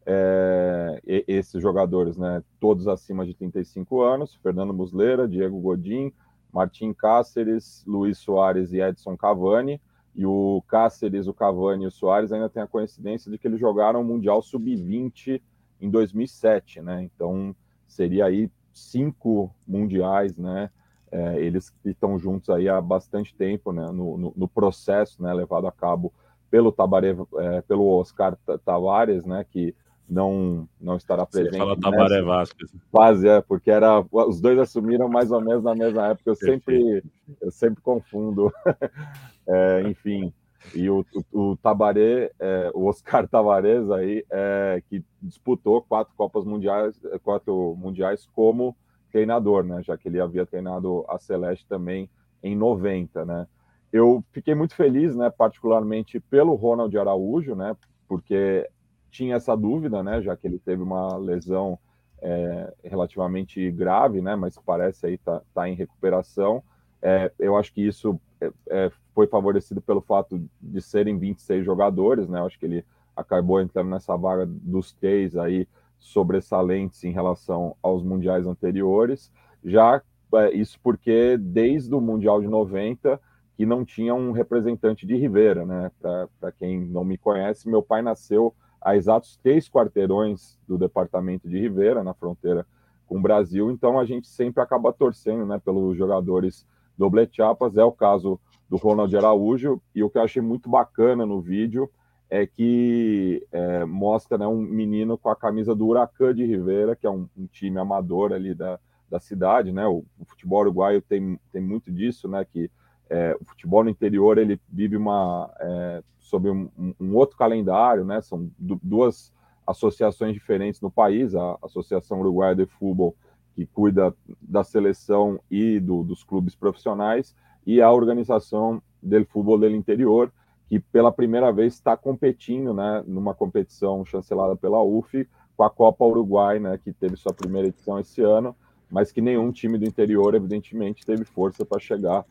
[0.04, 2.42] É, esses jogadores, né?
[2.58, 6.12] Todos acima de 35 anos: Fernando Muslera, Diego Godin,
[6.52, 9.80] Martim Cáceres, Luiz Soares e Edson Cavani.
[10.14, 13.60] E o Cáceres, o Cavani e o Soares ainda tem a coincidência de que eles
[13.60, 15.40] jogaram o Mundial Sub-20
[15.80, 17.02] em 2007, né?
[17.02, 17.54] Então
[17.86, 20.70] seria aí cinco mundiais, né?
[21.12, 23.86] É, eles estão juntos aí há bastante tempo, né?
[23.92, 25.32] No, no, no processo, né?
[25.32, 26.12] Levado a cabo
[26.50, 29.44] pelo Tabaré, é, pelo Oscar Tavares, né?
[29.48, 29.74] Que
[30.08, 31.52] não não estará presente.
[31.52, 32.58] Você fala Tabaré Vasco.
[32.90, 36.30] Quase é, porque era os dois assumiram mais ou menos na mesma época.
[36.30, 37.04] Eu sempre
[37.40, 38.52] eu sempre confundo.
[39.46, 40.32] é, enfim,
[40.74, 46.44] e o, o, o Tabaré, é, o Oscar Tavares aí, é, que disputou quatro Copas
[46.44, 48.76] Mundiais, quatro mundiais como
[49.12, 49.82] treinador, né?
[49.82, 52.08] Já que ele havia treinado a Celeste também
[52.42, 53.46] em 90, né?
[53.92, 55.30] Eu fiquei muito feliz, né?
[55.30, 57.76] Particularmente pelo Ronald Araújo, né?
[58.08, 58.68] Porque
[59.10, 60.22] tinha essa dúvida, né?
[60.22, 61.78] Já que ele teve uma lesão
[62.22, 64.34] é, relativamente grave, né?
[64.34, 66.62] Mas parece aí tá, tá em recuperação.
[67.02, 72.28] É, eu acho que isso é, é foi favorecido pelo fato de serem 26 jogadores,
[72.28, 72.40] né?
[72.40, 75.68] Acho que ele acabou entrando nessa vaga dos três aí
[76.02, 79.32] sobressalentes em relação aos mundiais anteriores.
[79.64, 80.02] Já
[80.34, 83.20] é, isso porque desde o Mundial de 90
[83.56, 85.90] que não tinha um representante de Rivera, né?
[86.00, 91.60] Para quem não me conhece, meu pai nasceu a exatos três quarteirões do departamento de
[91.60, 92.66] Rivera, na fronteira
[93.06, 97.76] com o Brasil, então a gente sempre acaba torcendo né, pelos jogadores doble chapas.
[97.76, 99.80] É o caso do Ronald Araújo.
[99.94, 101.90] E o que eu achei muito bacana no vídeo
[102.32, 107.06] é que é, mostra né, um menino com a camisa do Huracan de Rivera, que
[107.06, 109.86] é um, um time amador ali da, da cidade, né?
[109.86, 112.42] O, o, futebol uruguaio tem, tem muito disso, né?
[112.42, 112.70] Que
[113.10, 118.22] é, o futebol no interior ele vive uma é, sob um, um, outro calendário, né?
[118.22, 119.30] São duas
[119.66, 123.14] associações diferentes no país, a Associação Uruguaia de Futebol
[123.54, 129.68] que cuida da seleção e do, dos clubes profissionais e a organização do futebol do
[129.68, 130.32] interior,
[130.72, 136.02] que pela primeira vez está competindo, né, numa competição chancelada pela UF, com a Copa
[136.02, 138.56] Uruguai, né, que teve sua primeira edição esse ano,
[138.90, 142.24] mas que nenhum time do interior, evidentemente, teve força para chegar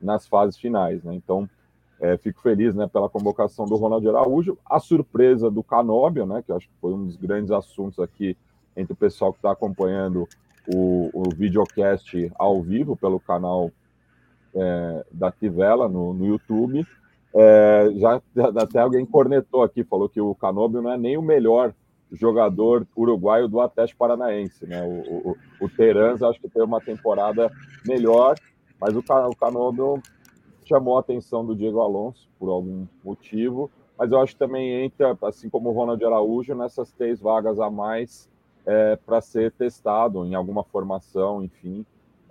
[0.00, 1.12] nas fases finais, né?
[1.12, 1.50] Então,
[2.00, 6.52] é, fico feliz, né, pela convocação do Ronaldo Araújo, a surpresa do Canóbio, né, que
[6.52, 8.36] acho que foi um dos grandes assuntos aqui
[8.76, 10.28] entre o pessoal que está acompanhando
[10.72, 13.72] o, o videocast ao vivo pelo canal
[14.54, 16.86] é, da Tivela no, no YouTube.
[17.34, 18.22] É, já
[18.60, 21.74] até alguém cornetou aqui, falou que o Canobio não é nem o melhor
[22.10, 24.82] jogador uruguaio do Atlético Paranaense, né?
[24.82, 27.50] O, o, o Terans acho que teve uma temporada
[27.86, 28.34] melhor,
[28.80, 30.02] mas o, o Canobio
[30.64, 35.16] chamou a atenção do Diego Alonso por algum motivo, mas eu acho que também entra,
[35.22, 38.28] assim como o Ronald Araújo, nessas três vagas a mais
[38.64, 41.84] é, para ser testado em alguma formação, enfim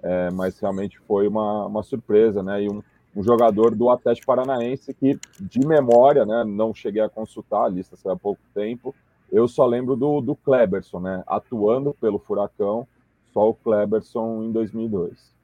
[0.03, 2.63] é, mas realmente foi uma, uma surpresa, né?
[2.63, 2.81] E um,
[3.17, 6.43] um, jogador do Atlético Paranaense que, de memória, né?
[6.45, 8.93] Não cheguei a consultar a lista há pouco tempo.
[9.31, 11.23] Eu só lembro do, do Kleberson, né?
[11.27, 12.87] Atuando pelo Furacão,
[13.33, 15.35] só o Kleberson em 2002.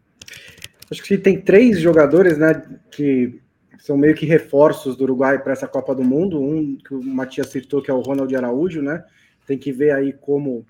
[0.90, 2.80] Acho que tem três jogadores, né?
[2.92, 3.42] Que
[3.80, 6.42] são meio que reforços do Uruguai para essa Copa do Mundo.
[6.42, 9.04] Um que o Matias citou, que é o Ronald Araújo, né?
[9.46, 10.66] Tem que ver aí como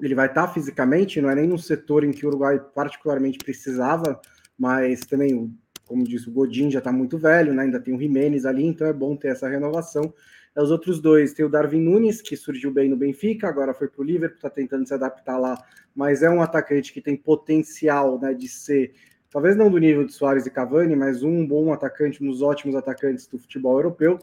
[0.00, 4.20] ele vai estar fisicamente, não é nem no setor em que o Uruguai particularmente precisava,
[4.58, 5.52] mas também,
[5.88, 7.62] como disse, o Godin já está muito velho, né?
[7.62, 10.12] ainda tem o Jimenez ali, então é bom ter essa renovação.
[10.54, 13.88] É os outros dois, tem o Darwin Nunes, que surgiu bem no Benfica, agora foi
[13.88, 15.56] para o Liverpool, está tentando se adaptar lá,
[15.94, 18.92] mas é um atacante que tem potencial né, de ser,
[19.30, 22.76] talvez não do nível de Soares e Cavani, mas um bom atacante, um dos ótimos
[22.76, 24.18] atacantes do futebol europeu.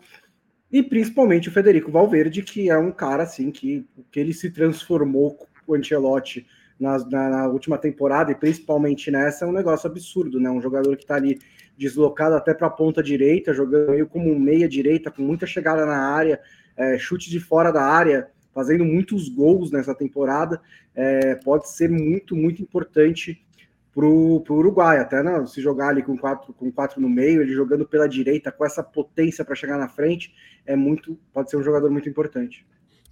[0.72, 5.38] E principalmente o Federico Valverde, que é um cara assim que, que ele se transformou
[5.66, 6.46] o Ancelotti
[6.80, 10.50] na, na, na, última temporada e principalmente nessa é um negócio absurdo, né?
[10.50, 11.40] Um jogador que está ali
[11.78, 15.86] deslocado até para a ponta direita, jogando meio como um meia direita, com muita chegada
[15.86, 16.40] na área,
[16.78, 20.62] é, chute de fora da área, fazendo muitos gols nessa temporada,
[20.96, 23.46] é, pode ser muito, muito importante
[23.94, 25.00] para o Uruguai.
[25.00, 28.52] Até né, se jogar ali com quatro, com quatro no meio, ele jogando pela direita,
[28.52, 30.34] com essa potência para chegar na frente,
[30.66, 32.66] é muito, pode ser um jogador muito importante.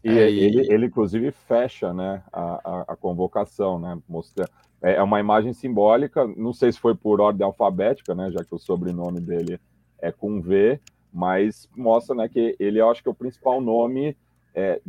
[0.03, 3.97] E é, ele, ele, inclusive, fecha né, a, a, a convocação, né?
[4.07, 4.49] Mostra,
[4.81, 8.29] é, é uma imagem simbólica, não sei se foi por ordem alfabética, né?
[8.31, 9.59] Já que o sobrenome dele
[9.99, 10.79] é com V,
[11.11, 14.17] mas mostra né, que ele eu acho que é o principal nome
[14.53, 14.81] é,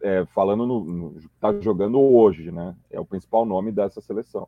[0.00, 2.74] é, falando no, tá jogando hoje, né?
[2.90, 4.46] É o principal nome dessa seleção.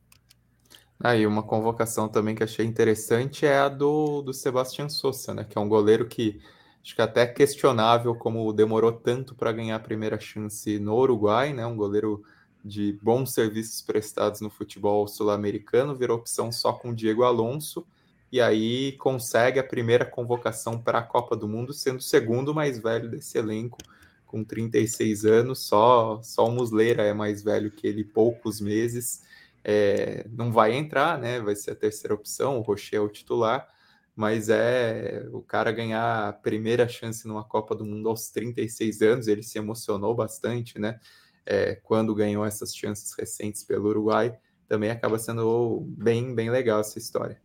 [1.03, 5.45] Aí ah, uma convocação também que achei interessante é a do, do Sebastião Sousa, né?
[5.45, 6.41] Que é um goleiro que
[6.85, 11.55] acho que é até questionável como demorou tanto para ganhar a primeira chance no Uruguai,
[11.55, 11.65] né?
[11.65, 12.23] Um goleiro
[12.63, 17.87] de bons serviços prestados no futebol sul-americano, virou opção só com Diego Alonso
[18.31, 22.79] e aí consegue a primeira convocação para a Copa do Mundo, sendo o segundo mais
[22.79, 23.79] velho desse elenco,
[24.27, 29.23] com 36 anos, só, só o Musleira é mais velho que ele poucos meses.
[29.63, 31.41] É, não vai entrar, né?
[31.41, 33.69] Vai ser a terceira opção, o Rocher é o titular,
[34.15, 39.29] mas é o cara ganhar a primeira chance numa Copa do Mundo aos 36 anos,
[39.29, 40.99] ele se emocionou bastante, né?
[41.45, 46.99] É, quando ganhou essas chances recentes pelo Uruguai, também acaba sendo bem, bem legal essa
[46.99, 47.41] história.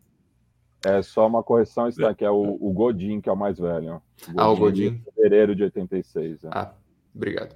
[0.86, 4.01] É só uma correção, isso daqui é o, o Godin, que é o mais velho.
[4.27, 5.03] Godin, ah, o Godin.
[5.15, 6.45] Fevereiro de 86.
[6.45, 6.49] É.
[6.51, 6.73] Ah,
[7.13, 7.55] obrigado.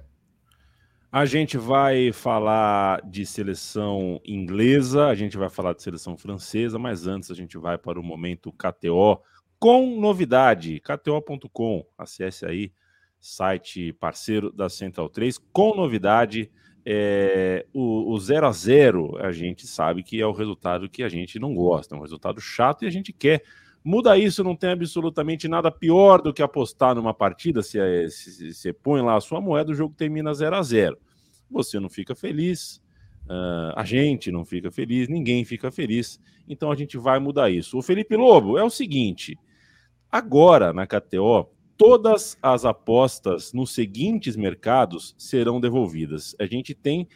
[1.14, 7.06] A gente vai falar de seleção inglesa, a gente vai falar de seleção francesa, mas
[7.06, 9.22] antes a gente vai para o momento KTO
[9.56, 10.80] com novidade.
[10.80, 12.72] KTO.com, acesse aí,
[13.20, 16.50] site parceiro da Central 3, com novidade.
[16.84, 21.08] É, o, o 0 a 0 a gente sabe que é o resultado que a
[21.08, 23.44] gente não gosta, é um resultado chato e a gente quer.
[23.86, 27.62] Muda isso, não tem absolutamente nada pior do que apostar numa partida.
[27.62, 30.98] Se você põe lá a sua moeda, o jogo termina 0 a 0
[31.50, 32.80] Você não fica feliz,
[33.26, 36.18] uh, a gente não fica feliz, ninguém fica feliz.
[36.48, 37.76] Então a gente vai mudar isso.
[37.76, 39.38] O Felipe Lobo é o seguinte:
[40.10, 46.34] agora na KTO todas as apostas nos seguintes mercados serão devolvidas.
[46.40, 47.06] A gente tem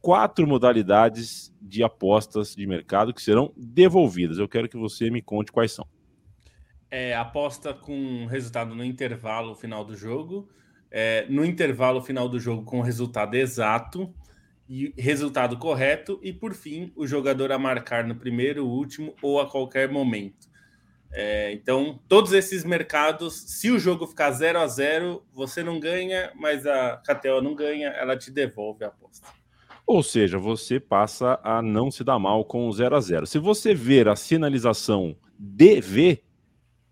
[0.00, 4.38] quatro modalidades de apostas de mercado que serão devolvidas.
[4.38, 5.86] Eu quero que você me conte quais são.
[6.90, 10.48] É, aposta com resultado no intervalo final do jogo,
[10.90, 14.14] é, no intervalo final do jogo com resultado exato
[14.68, 19.50] e resultado correto, e por fim, o jogador a marcar no primeiro, último ou a
[19.50, 20.48] qualquer momento.
[21.12, 26.32] É, então, todos esses mercados, se o jogo ficar 0 a 0 você não ganha,
[26.34, 29.26] mas a KTO não ganha, ela te devolve a aposta.
[29.86, 33.38] Ou seja, você passa a não se dar mal com o 0 a 0 Se
[33.38, 36.22] você ver a sinalização DV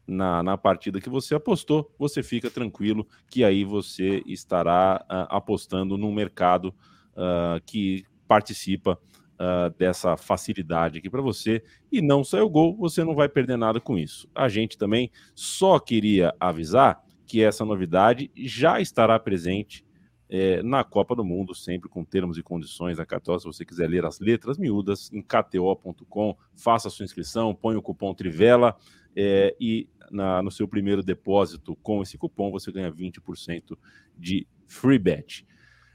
[0.06, 5.96] na, na partida que você apostou, você fica tranquilo que aí você estará uh, apostando
[5.96, 6.68] num mercado
[7.12, 8.98] uh, que participa
[9.34, 13.80] uh, dessa facilidade aqui para você e não saiu gol, você não vai perder nada
[13.80, 14.28] com isso.
[14.34, 19.84] A gente também só queria avisar que essa novidade já estará presente
[20.28, 23.38] é, na Copa do Mundo, sempre com termos e condições da KTO.
[23.38, 27.82] Se você quiser ler as letras miúdas, em kto.com, faça a sua inscrição, põe o
[27.82, 28.76] cupom Trivela
[29.16, 33.76] é, e na, no seu primeiro depósito com esse cupom você ganha 20%
[34.16, 35.46] de free bet.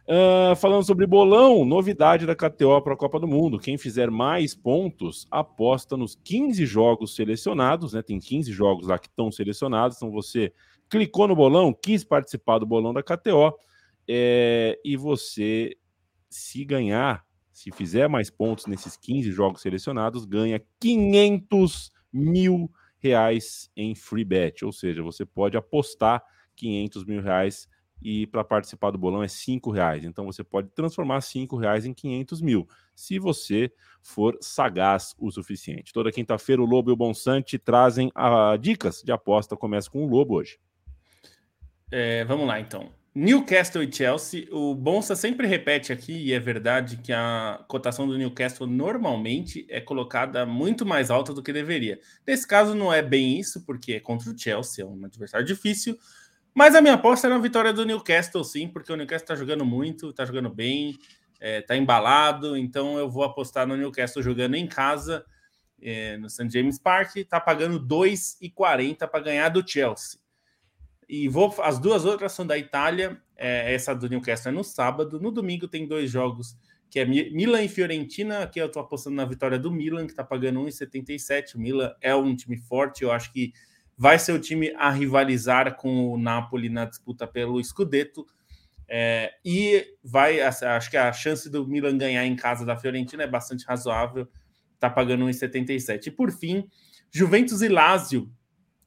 [0.10, 3.60] Uh, falando sobre bolão, novidade da KTO para a Copa do Mundo.
[3.60, 8.02] Quem fizer mais pontos aposta nos 15 jogos selecionados, né?
[8.02, 9.98] Tem 15 jogos lá que estão selecionados.
[9.98, 10.52] Então você
[10.90, 13.54] clicou no bolão, quis participar do bolão da KTO,
[14.08, 15.78] é, e você,
[16.28, 23.96] se ganhar, se fizer mais pontos nesses 15 jogos selecionados, ganha 500 mil reais em
[23.96, 24.64] free bet.
[24.64, 26.24] Ou seja, você pode apostar
[26.56, 27.68] 500 mil reais
[28.02, 30.04] e para participar do bolão é cinco reais.
[30.04, 33.72] Então você pode transformar cinco reais em 500 mil, se você
[34.02, 35.94] for sagaz o suficiente.
[35.94, 39.58] Toda quinta-feira o Lobo e o Bonsante trazem a, dicas de aposta.
[39.58, 40.58] Começa com o Lobo hoje.
[41.92, 42.99] É, vamos lá então.
[43.20, 44.48] Newcastle e Chelsea.
[44.50, 49.82] O Bonsa sempre repete aqui, e é verdade, que a cotação do Newcastle normalmente é
[49.82, 52.00] colocada muito mais alta do que deveria.
[52.26, 55.98] Nesse caso, não é bem isso, porque é contra o Chelsea, é um adversário difícil,
[56.54, 59.66] mas a minha aposta era a vitória do Newcastle, sim, porque o Newcastle está jogando
[59.66, 61.06] muito, está jogando bem, está
[61.42, 65.26] é, tá embalado, então eu vou apostar no Newcastle jogando em casa,
[65.82, 66.50] é, no St.
[66.50, 70.22] James Park, está pagando 2,40 para ganhar do Chelsea.
[71.10, 75.20] E vou, as duas outras são da Itália, é, essa do Newcastle é no sábado,
[75.20, 76.56] no domingo tem dois jogos,
[76.88, 80.24] que é Milan e Fiorentina, aqui eu estou apostando na vitória do Milan, que está
[80.24, 83.54] pagando 1,77, o Milan é um time forte, eu acho que
[83.98, 88.26] vai ser o time a rivalizar com o Napoli na disputa pelo Scudetto.
[88.88, 93.28] É, e vai, acho que a chance do Milan ganhar em casa da Fiorentina é
[93.28, 94.28] bastante razoável,
[94.80, 96.08] tá pagando 1,77.
[96.08, 96.68] E por fim,
[97.12, 98.32] Juventus e Lazio,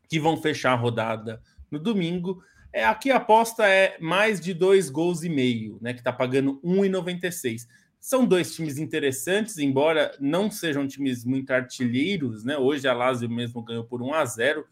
[0.08, 1.42] que vão fechar a rodada
[1.72, 2.42] no domingo.
[2.72, 5.92] É, aqui a aposta é mais de dois gols e meio, né?
[5.92, 7.66] Que está pagando 1,96.
[7.98, 12.56] São dois times interessantes, embora não sejam times muito artilheiros, né?
[12.56, 14.64] Hoje a Lazio mesmo ganhou por 1 a 0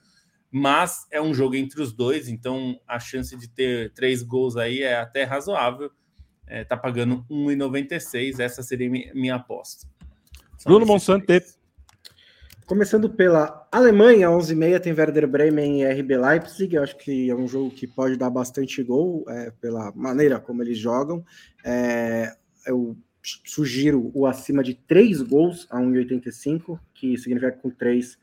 [0.52, 4.82] mas é um jogo entre os dois, então a chance de ter três gols aí
[4.82, 5.92] é até razoável.
[6.44, 9.86] É, tá pagando 1,96, essa seria minha aposta.
[10.58, 11.24] São Bruno Monsanto.
[12.70, 16.76] Começando pela Alemanha, 11h30 tem Werder Bremen e RB Leipzig.
[16.76, 20.62] Eu acho que é um jogo que pode dar bastante gol é, pela maneira como
[20.62, 21.24] eles jogam.
[21.64, 22.32] É,
[22.64, 22.96] eu
[23.44, 28.16] sugiro o acima de 3 gols a 1,85, que significa que com 3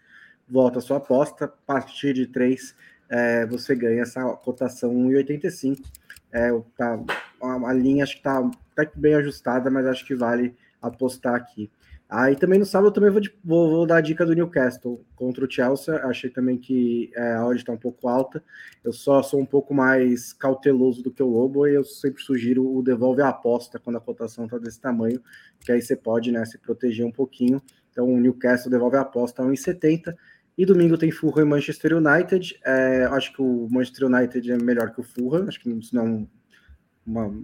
[0.47, 1.43] volta a sua aposta.
[1.43, 2.73] A partir de 3
[3.09, 5.83] é, você ganha essa cotação 1,85.
[6.31, 6.97] É, tá,
[7.41, 11.69] a, linha acho que está tá bem ajustada, mas acho que vale apostar aqui.
[12.09, 15.51] Aí também no sábado também vou, vou, vou, dar a dica do Newcastle contra o
[15.51, 15.93] Chelsea.
[16.05, 18.41] Achei também que é, a odd está um pouco alta.
[18.81, 22.65] Eu só sou um pouco mais cauteloso do que o Lobo e eu sempre sugiro
[22.65, 25.21] o devolve a aposta quando a cotação está desse tamanho,
[25.59, 27.61] que aí você pode né, se proteger um pouquinho.
[27.91, 30.15] Então o Newcastle devolve a aposta a 1,70.
[30.57, 32.57] E domingo tem Fulham e Manchester United.
[32.65, 35.45] É, acho que o Manchester United é melhor que o Fulham.
[35.47, 36.27] Acho que isso não é
[37.05, 37.43] uma,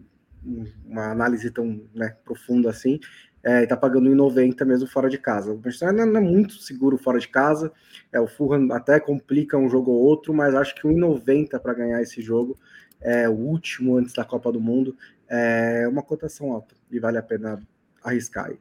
[0.85, 2.97] uma análise tão né, profunda assim
[3.43, 5.51] é, tá pagando em 90 mesmo fora de casa.
[5.51, 7.71] O Manchester não é muito seguro fora de casa.
[8.11, 12.01] É, o Fulham até complica um jogo ou outro, mas acho que 1,90 para ganhar
[12.01, 12.57] esse jogo
[13.01, 14.95] é o último antes da Copa do Mundo.
[15.27, 17.59] É uma cotação alta e vale a pena
[18.01, 18.57] arriscar aí.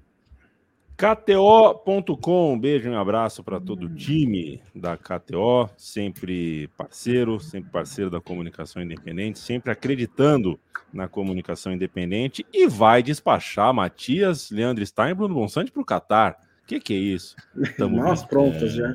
[1.03, 7.72] KTO.com, um beijo e um abraço para todo o time da KTO, sempre parceiro, sempre
[7.72, 10.61] parceiro da comunicação independente, sempre acreditando
[10.92, 16.38] na comunicação independente e vai despachar Matias, Leandro Stein e Bruno Bonsante para o Catar.
[16.62, 17.34] O que, que é isso?
[17.57, 18.94] Estamos Nós prontas já.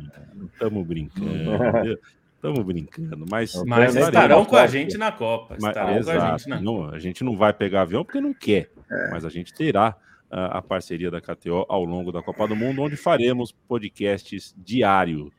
[0.53, 1.99] Estamos brincando.
[2.38, 5.55] Estamos brincando, mas, mas estarão com a gente na Copa.
[5.55, 6.62] Estarão mas, exato, a gente na...
[6.62, 9.12] Não, a gente não vai pegar avião porque não quer, é.
[9.12, 9.97] mas a gente terá
[10.30, 15.32] a parceria da KTO ao longo da Copa do Mundo, onde faremos podcasts diário,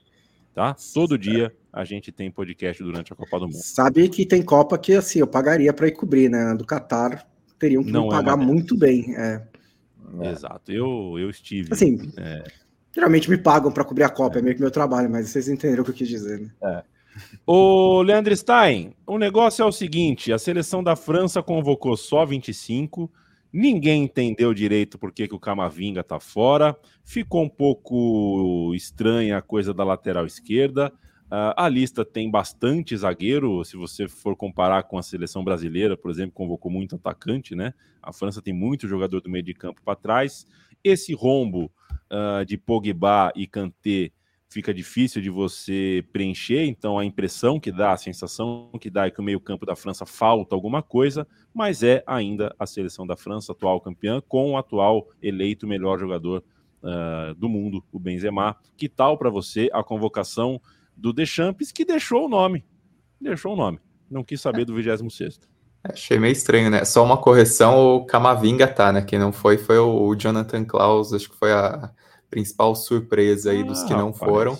[0.54, 0.74] tá?
[0.94, 3.62] Todo dia a gente tem podcast durante a Copa do Mundo.
[3.62, 6.54] Sabe que tem Copa que assim eu pagaria para ir cobrir, né?
[6.54, 7.26] Do Qatar
[7.58, 9.14] teriam que Não é pagar muito bem.
[9.16, 9.42] É.
[10.22, 10.72] Exato.
[10.72, 11.72] Eu eu estive.
[11.72, 12.10] Assim.
[12.16, 12.44] É...
[12.94, 14.40] Geralmente me pagam para cobrir a Copa, é.
[14.40, 16.50] é meio que meu trabalho, mas vocês entenderam o que eu quis dizer, né?
[16.62, 16.82] É.
[17.46, 23.10] Ô, Leandro Stein, o negócio é o seguinte: a seleção da França convocou só 25
[23.52, 26.76] Ninguém entendeu direito por que, que o Camavinga tá fora.
[27.02, 30.92] Ficou um pouco estranha a coisa da lateral esquerda.
[31.26, 33.64] Uh, a lista tem bastante zagueiro.
[33.64, 37.74] Se você for comparar com a seleção brasileira, por exemplo, convocou muito atacante, né?
[38.02, 40.46] A França tem muito jogador do meio de campo para trás.
[40.82, 41.70] Esse rombo
[42.10, 44.10] uh, de Pogba e Kanté
[44.48, 49.10] fica difícil de você preencher, então a impressão que dá, a sensação que dá é
[49.10, 53.52] que o meio-campo da França falta alguma coisa, mas é ainda a seleção da França,
[53.52, 56.42] atual campeã, com o atual eleito melhor jogador
[56.82, 58.56] uh, do mundo, o Benzema.
[58.76, 60.60] Que tal para você a convocação
[60.96, 62.64] do Deschamps, que deixou o nome?
[63.20, 63.78] Deixou o nome,
[64.10, 65.40] não quis saber do 26
[65.84, 66.84] é, Achei meio estranho, né?
[66.84, 69.02] Só uma correção, o Camavinga tá, né?
[69.02, 71.92] Quem não foi foi o Jonathan Klaus, acho que foi a
[72.30, 74.30] principal surpresa aí ah, dos que não rapaz.
[74.30, 74.58] foram,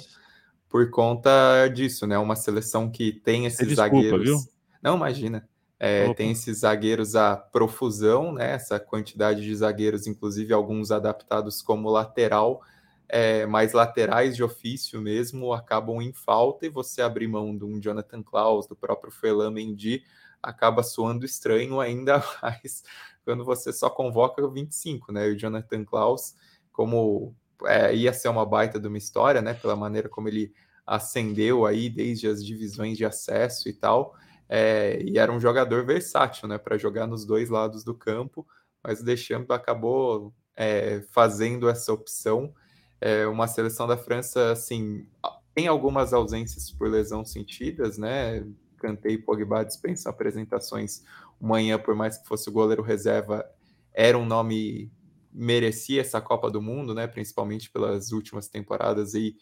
[0.68, 2.18] por conta disso, né?
[2.18, 4.24] Uma seleção que tem esses desculpa, zagueiros.
[4.24, 4.38] Viu?
[4.82, 5.48] Não, imagina.
[5.80, 8.52] É, tem esses zagueiros a profusão, né?
[8.52, 12.60] Essa quantidade de zagueiros, inclusive alguns adaptados como lateral,
[13.08, 17.80] é, mais laterais de ofício mesmo, acabam em falta e você abrir mão de um
[17.80, 20.02] Jonathan Klaus, do próprio Felan Mendy,
[20.42, 22.82] acaba soando estranho ainda mais
[23.24, 25.28] quando você só convoca o 25, né?
[25.28, 26.34] E o Jonathan Klaus,
[26.72, 27.34] como
[27.66, 29.54] é, ia ser uma baita de uma história, né?
[29.54, 30.52] Pela maneira como ele
[30.86, 34.14] ascendeu aí desde as divisões de acesso e tal.
[34.48, 36.58] É, e era um jogador versátil, né?
[36.58, 38.46] Para jogar nos dois lados do campo,
[38.82, 42.54] mas o Deschamps acabou é, fazendo essa opção.
[43.00, 45.06] É, uma seleção da França, assim,
[45.54, 48.44] tem algumas ausências por lesão sentidas, né?
[48.78, 51.02] Cantei Pogba dispensam apresentações
[51.40, 53.44] amanhã, por mais que fosse o goleiro reserva,
[53.92, 54.90] era um nome
[55.38, 57.06] merecia essa Copa do Mundo, né?
[57.06, 59.36] Principalmente pelas últimas temporadas aí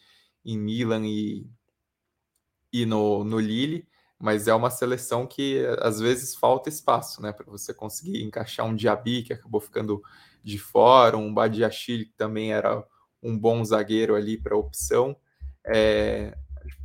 [0.44, 1.48] em Milan e,
[2.70, 3.88] e no, no Lille,
[4.18, 7.32] mas é uma seleção que às vezes falta espaço, né?
[7.32, 10.02] Para você conseguir encaixar um Diaby que acabou ficando
[10.44, 12.84] de fora, um Badiachile que também era
[13.22, 15.16] um bom zagueiro ali para opção.
[15.64, 16.36] É,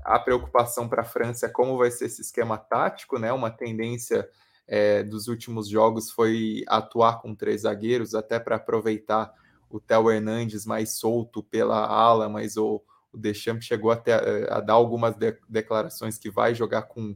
[0.05, 3.33] a preocupação para a França é como vai ser esse esquema tático, né?
[3.33, 4.27] Uma tendência
[4.73, 9.33] é, dos últimos jogos foi atuar com três zagueiros, até para aproveitar
[9.69, 14.61] o Theo Hernandes mais solto pela ala, mas o, o Deschamps chegou até a, a
[14.61, 17.13] dar algumas de, declarações que vai jogar com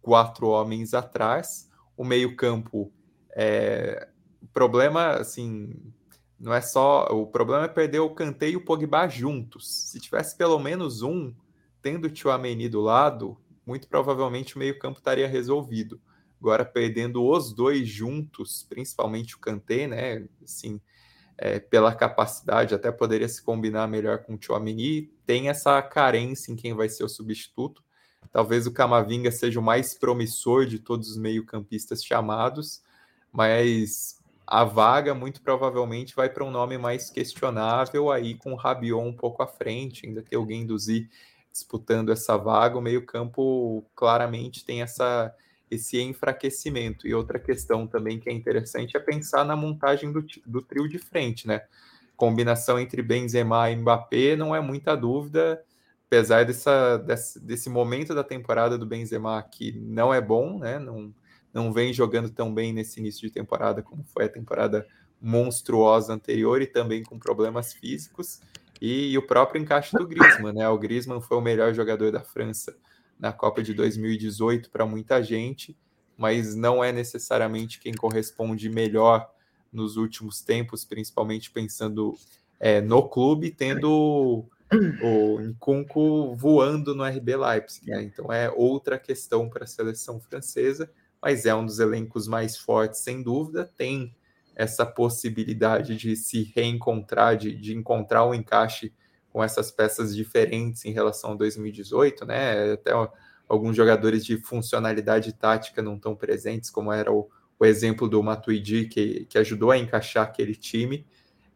[0.00, 1.68] quatro homens atrás.
[1.96, 2.92] O meio-campo
[3.34, 4.08] é,
[4.52, 5.74] problema, assim,
[6.38, 7.06] não é só.
[7.06, 9.90] O problema é perder o Kanté e o Pogba juntos.
[9.90, 11.34] Se tivesse pelo menos um,
[11.82, 13.36] tendo o Tchouameni do lado,
[13.66, 16.00] muito provavelmente o meio-campo estaria resolvido.
[16.42, 20.26] Agora, perdendo os dois juntos, principalmente o Kanté, né?
[20.42, 20.80] Assim,
[21.38, 25.02] é, pela capacidade, até poderia se combinar melhor com o Tchouameni.
[25.24, 27.80] Tem essa carência em quem vai ser o substituto.
[28.32, 32.82] Talvez o Camavinga seja o mais promissor de todos os meio-campistas chamados,
[33.30, 39.00] mas a vaga muito provavelmente vai para um nome mais questionável aí com o Rabiot
[39.00, 41.08] um pouco à frente, ainda tem alguém do Z
[41.52, 45.32] disputando essa vaga, o meio-campo claramente tem essa
[45.72, 47.08] esse enfraquecimento.
[47.08, 50.98] E outra questão também que é interessante é pensar na montagem do, do trio de
[50.98, 51.62] frente, né?
[52.14, 55.64] Combinação entre Benzema e Mbappé não é muita dúvida,
[56.06, 60.78] apesar dessa, desse, desse momento da temporada do Benzema que não é bom, né?
[60.78, 61.12] Não,
[61.54, 64.86] não vem jogando tão bem nesse início de temporada como foi a temporada
[65.20, 68.42] monstruosa anterior e também com problemas físicos.
[68.78, 70.68] E, e o próprio encaixe do Griezmann, né?
[70.68, 72.76] O Griezmann foi o melhor jogador da França
[73.22, 75.74] na Copa de 2018 para muita gente,
[76.18, 79.30] mas não é necessariamente quem corresponde melhor
[79.72, 82.14] nos últimos tempos, principalmente pensando
[82.60, 84.44] é, no clube, tendo
[85.02, 87.88] o Nkunku voando no RB Leipzig.
[87.88, 88.02] Né?
[88.02, 90.90] Então é outra questão para a seleção francesa
[91.22, 93.70] mas é um dos elencos mais fortes, sem dúvida.
[93.76, 94.12] Tem
[94.56, 98.92] essa possibilidade de se reencontrar, de, de encontrar um encaixe
[99.32, 102.72] com essas peças diferentes em relação a 2018, né?
[102.72, 102.92] Até
[103.48, 107.28] alguns jogadores de funcionalidade tática não estão presentes, como era o,
[107.58, 111.06] o exemplo do Matuidi, que, que ajudou a encaixar aquele time.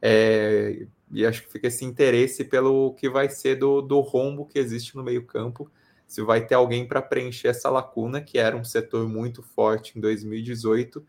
[0.00, 4.58] É, e acho que fica esse interesse pelo que vai ser do, do rombo que
[4.58, 5.70] existe no meio-campo
[6.06, 10.00] se vai ter alguém para preencher essa lacuna, que era um setor muito forte em
[10.00, 11.04] 2018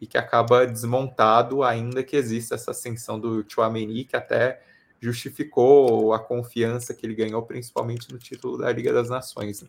[0.00, 4.60] e que acaba desmontado, ainda que exista essa ascensão do Chouameni, que até
[5.02, 9.62] justificou a confiança que ele ganhou, principalmente no título da Liga das Nações.
[9.62, 9.68] Né?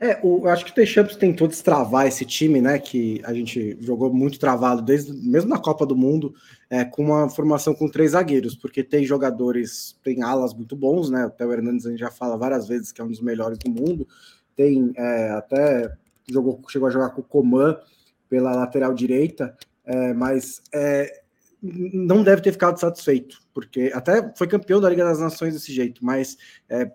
[0.00, 2.78] É, o, eu acho que o Deschamps tentou destravar esse time, né?
[2.78, 6.34] Que a gente jogou muito travado, desde mesmo na Copa do Mundo,
[6.68, 11.26] é, com uma formação com três zagueiros, porque tem jogadores, tem alas muito bons, né?
[11.26, 13.70] O Theo Hernandes a gente já fala várias vezes que é um dos melhores do
[13.70, 14.08] mundo.
[14.56, 15.92] Tem é, até
[16.28, 17.76] jogou, chegou a jogar com o Coman
[18.28, 21.20] pela lateral direita, é, mas é,
[21.62, 26.04] não deve ter ficado satisfeito, porque até foi campeão da Liga das Nações desse jeito,
[26.04, 26.36] mas
[26.68, 26.90] é,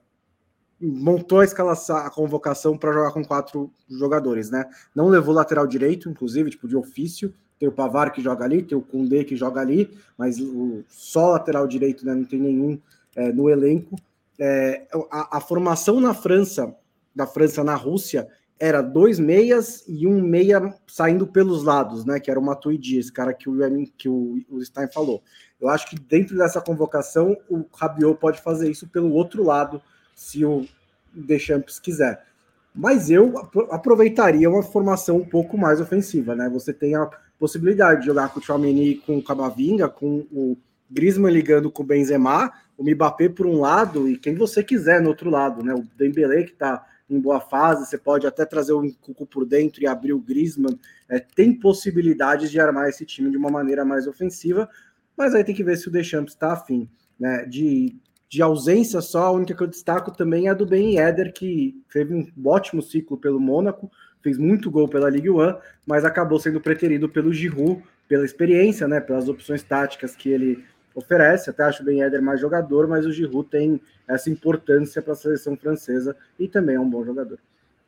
[0.80, 4.66] montou a escalação, a convocação para jogar com quatro jogadores, né?
[4.96, 7.34] Não levou lateral direito, inclusive, tipo, de ofício.
[7.60, 11.32] Tem o Pavar que joga ali, tem o Koundé que joga ali, mas o, só
[11.32, 12.14] lateral direito, né?
[12.14, 12.80] Não tem nenhum
[13.16, 13.96] é, no elenco.
[14.40, 16.76] É, a, a, formação na França,
[17.16, 18.28] da França na Rússia,
[18.60, 22.20] era dois meias e um meia saindo pelos lados, né?
[22.20, 23.56] Que era o Matuidi, esse cara que o,
[23.98, 25.24] que o, o Stein falou.
[25.60, 29.82] Eu acho que dentro dessa convocação, o Rabiot pode fazer isso pelo outro lado,
[30.16, 30.66] se o
[31.14, 32.26] Deschamps quiser.
[32.74, 33.34] Mas eu
[33.72, 36.48] aproveitaria uma formação um pouco mais ofensiva, né?
[36.50, 40.58] Você tem a possibilidade de jogar com o Chouameni com o Camavinga, com o
[40.90, 45.10] Griezmann ligando com o Benzema, o Mbappé por um lado e quem você quiser no
[45.10, 45.74] outro lado, né?
[45.74, 49.82] O Dembélé que está em boa fase, você pode até trazer o Cucu por dentro
[49.82, 50.78] e abrir o Griezmann.
[51.10, 54.70] É, tem possibilidades de armar esse time de uma maneira mais ofensiva,
[55.18, 56.90] mas aí tem que ver se o Deschamps está afim,
[57.20, 57.46] né?
[57.46, 57.96] De
[58.30, 61.82] de ausência só, a única que eu destaco também é a do Ben Eder, que
[61.92, 63.90] teve um ótimo ciclo pelo Mônaco,
[64.22, 65.56] fez muito gol pela Ligue 1,
[65.86, 70.64] mas acabou sendo preterido pelo Giroud, pela experiência, né, pelas opções táticas que ele
[70.94, 71.50] oferece.
[71.50, 75.16] Até acho o Ben Eder mais jogador, mas o Giroud tem essa importância para a
[75.16, 77.40] seleção francesa e também é um bom jogador.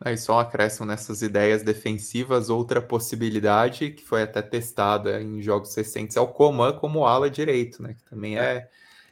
[0.02, 6.16] Aí só acréscimo nessas ideias defensivas, outra possibilidade que foi até testada em jogos recentes
[6.16, 7.94] é o Coman como ala direito, né?
[7.94, 8.70] Que também é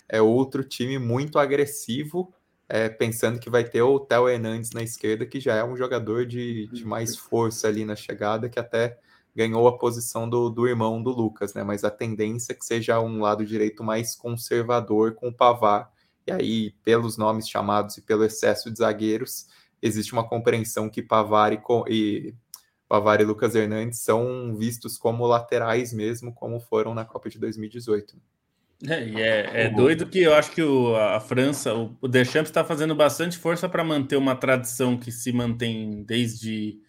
[0.10, 2.34] é outro time muito agressivo,
[2.70, 6.26] é, pensando que vai ter o Theo Hernandes na esquerda, que já é um jogador
[6.26, 8.98] de, de mais força ali na chegada, que até
[9.36, 11.64] ganhou a posição do, do irmão do Lucas, né?
[11.64, 15.92] Mas a tendência é que seja um lado direito mais conservador com o Pavar.
[16.26, 19.48] E aí, pelos nomes chamados e pelo excesso de zagueiros,
[19.82, 21.59] existe uma compreensão que Pavar e,
[21.89, 22.34] e
[22.88, 28.17] Pavar e Lucas Hernandes são vistos como laterais mesmo, como foram na Copa de 2018.
[28.88, 32.49] É, e é, é doido que eu acho que o, a França, o, o Deschamps
[32.49, 36.80] está fazendo bastante força para manter uma tradição que se mantém desde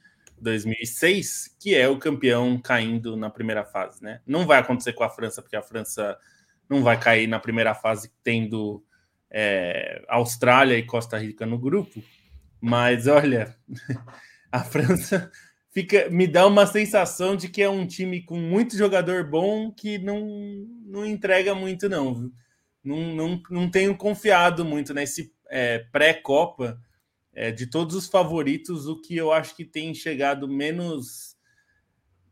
[0.41, 4.21] 2006, que é o campeão caindo na primeira fase, né?
[4.27, 6.17] Não vai acontecer com a França, porque a França
[6.69, 8.85] não vai cair na primeira fase tendo
[9.31, 12.03] é, Austrália e Costa Rica no grupo,
[12.61, 13.57] mas olha,
[14.51, 15.31] a França
[15.71, 19.99] fica me dá uma sensação de que é um time com muito jogador bom que
[19.99, 20.27] não,
[20.85, 22.31] não entrega muito, não.
[22.83, 26.81] Não, não, não tenho confiado muito nesse é, pré-Copa
[27.35, 28.87] é, de todos os favoritos.
[28.87, 31.37] O que eu acho que tem chegado menos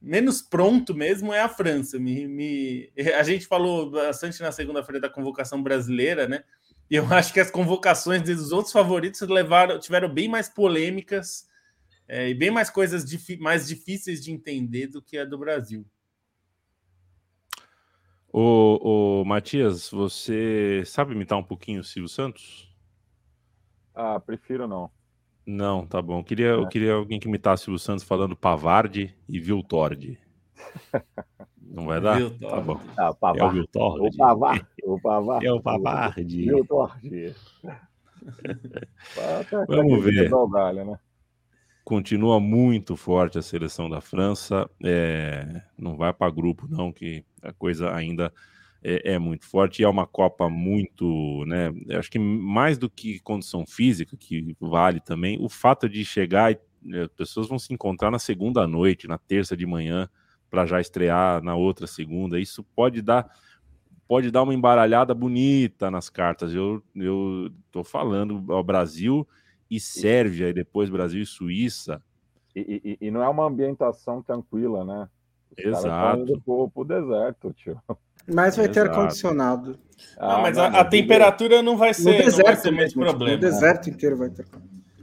[0.01, 1.99] menos pronto mesmo é a França.
[1.99, 2.93] Me, me...
[3.19, 6.45] A gente falou bastante na segunda-feira da convocação brasileira, né?
[6.91, 11.49] E eu acho que as convocações dos outros favoritos levaram, tiveram bem mais polêmicas
[12.09, 13.05] é, e bem mais coisas
[13.41, 15.85] mais difíceis de entender do que a do Brasil.
[18.33, 22.71] O, o Matias, você sabe imitar um pouquinho o Silvio Santos?
[23.95, 24.91] Ah, prefiro não.
[25.47, 26.19] Não, tá bom.
[26.19, 26.53] Eu queria, é.
[26.53, 30.19] eu queria alguém que imitasse o Silvio Santos falando Pavarde e Viltord.
[31.77, 32.17] Não vai dar?
[32.17, 32.55] Viltord.
[32.55, 32.81] Tá bom.
[32.97, 33.39] Ah, Pavar.
[33.39, 34.07] É o Viltord.
[34.07, 34.69] O Pavar.
[34.83, 35.45] O Pavar.
[35.45, 36.45] É o Pavarde.
[36.47, 37.35] Viltord.
[39.69, 40.31] Vamos ver.
[40.75, 40.99] Né?
[41.85, 44.67] Continua muito forte a seleção da França.
[44.83, 45.61] É...
[45.77, 48.33] Não vai para grupo, não, que a coisa ainda
[48.83, 51.71] é, é, muito forte e é uma Copa muito, né?
[51.99, 56.59] Acho que mais do que condição física, que vale também, o fato de chegar e
[56.99, 60.09] as pessoas vão se encontrar na segunda noite, na terça de manhã,
[60.57, 62.41] para já estrear na outra segunda.
[62.41, 63.31] Isso pode dar
[64.09, 66.55] pode dar uma embaralhada bonita nas cartas.
[66.55, 69.29] Eu eu tô falando ao Brasil
[69.71, 72.01] e Sérvia e depois Brasil e Suíça.
[72.55, 75.09] E, e, e não é uma ambientação tranquila, né?
[75.59, 76.41] Os Exato.
[76.43, 77.79] Pro, pro deserto, tio.
[78.27, 79.79] Mas vai ter ar-condicionado.
[80.17, 83.37] Ah, mas a, a temperatura não vai ser, no deserto não vai ser muito problema.
[83.37, 84.47] O deserto inteiro vai ter.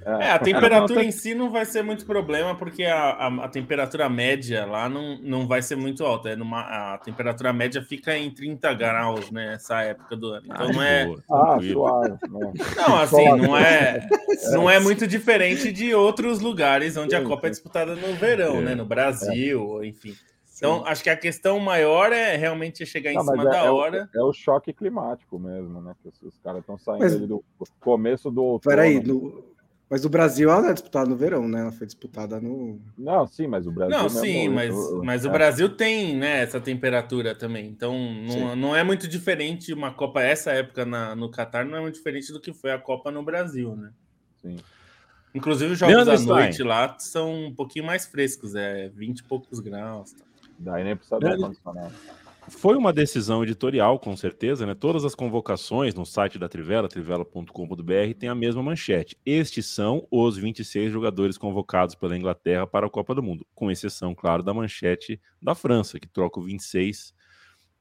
[0.05, 4.09] É, a temperatura em si não vai ser muito problema, porque a, a, a, temperatura
[4.09, 6.29] média lá não, não vai ser muito alta.
[6.29, 10.45] É numa, a temperatura média fica em 30 graus nessa né, época do ano.
[10.45, 11.13] Então não é.
[11.31, 12.11] Ah, suave.
[12.11, 12.53] Né?
[12.75, 14.07] Não, assim, não é,
[14.51, 18.75] não é muito diferente de outros lugares onde a Copa é disputada no verão, né?
[18.75, 20.13] No Brasil, enfim.
[20.55, 24.09] Então, acho que a questão maior é realmente chegar em cima é, da é hora.
[24.13, 25.93] O, é o choque climático mesmo, né?
[26.01, 27.43] Que os, os caras estão saindo mas, do
[27.81, 28.75] começo do outono.
[28.75, 29.52] Peraí, do,
[29.93, 31.61] mas o Brasil ela é disputada no verão, né?
[31.61, 32.81] Ela foi disputada no.
[32.97, 33.95] Não, sim, mas o Brasil.
[33.95, 34.73] Não, sim, mas,
[35.03, 35.29] mas é.
[35.29, 37.67] o Brasil tem né, essa temperatura também.
[37.67, 41.81] Então não, não é muito diferente uma Copa, essa época na, no Catar não é
[41.81, 43.91] muito diferente do que foi a Copa no Brasil, né?
[44.41, 44.57] Sim.
[45.35, 49.59] Inclusive os jogos da noite lá são um pouquinho mais frescos, é 20 e poucos
[49.59, 50.13] graus.
[50.13, 50.25] Tá?
[50.57, 51.93] Daí nem precisa dar condicionado.
[52.49, 54.75] Foi uma decisão editorial, com certeza, né?
[54.75, 59.17] Todas as convocações no site da Trivela, trivela.com.br, tem a mesma manchete.
[59.25, 64.13] Estes são os 26 jogadores convocados pela Inglaterra para a Copa do Mundo, com exceção,
[64.13, 67.13] claro, da manchete da França, que troca o 26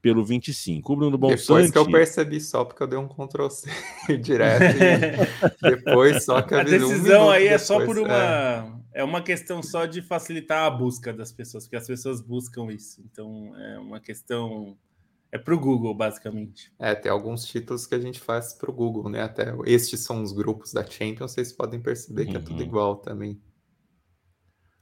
[0.00, 0.92] pelo 25.
[0.92, 1.40] O Bruno Bonsante...
[1.40, 3.70] Depois que eu percebi só, porque eu dei um Ctrl C
[4.18, 4.76] direto.
[5.62, 8.12] depois só que A decisão um aí é só por uma...
[8.12, 12.70] É é uma questão só de facilitar a busca das pessoas, porque as pessoas buscam
[12.72, 13.02] isso.
[13.04, 14.76] Então, é uma questão.
[15.30, 16.70] É para o Google, basicamente.
[16.78, 19.22] É, tem alguns títulos que a gente faz para o Google, né?
[19.22, 22.66] Até estes são os grupos da Champions, vocês podem perceber que é tudo uhum.
[22.66, 23.40] igual também.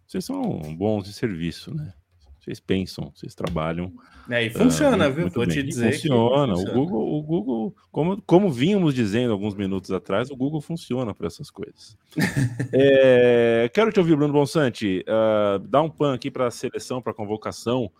[0.07, 1.95] Vocês são bons de serviço, né?
[2.41, 3.93] Vocês pensam, vocês trabalham.
[4.29, 5.29] É, e funciona, uh, viu?
[5.29, 5.55] Vou bem.
[5.55, 5.93] te dizer.
[5.93, 6.55] Funciona.
[6.55, 6.73] funciona.
[6.73, 11.27] O Google, o Google como, como vínhamos dizendo alguns minutos atrás, o Google funciona para
[11.27, 11.97] essas coisas.
[12.73, 15.05] é, quero te ouvir, Bruno Bonsante.
[15.07, 17.91] Uh, dá um pan aqui para a seleção, para a convocação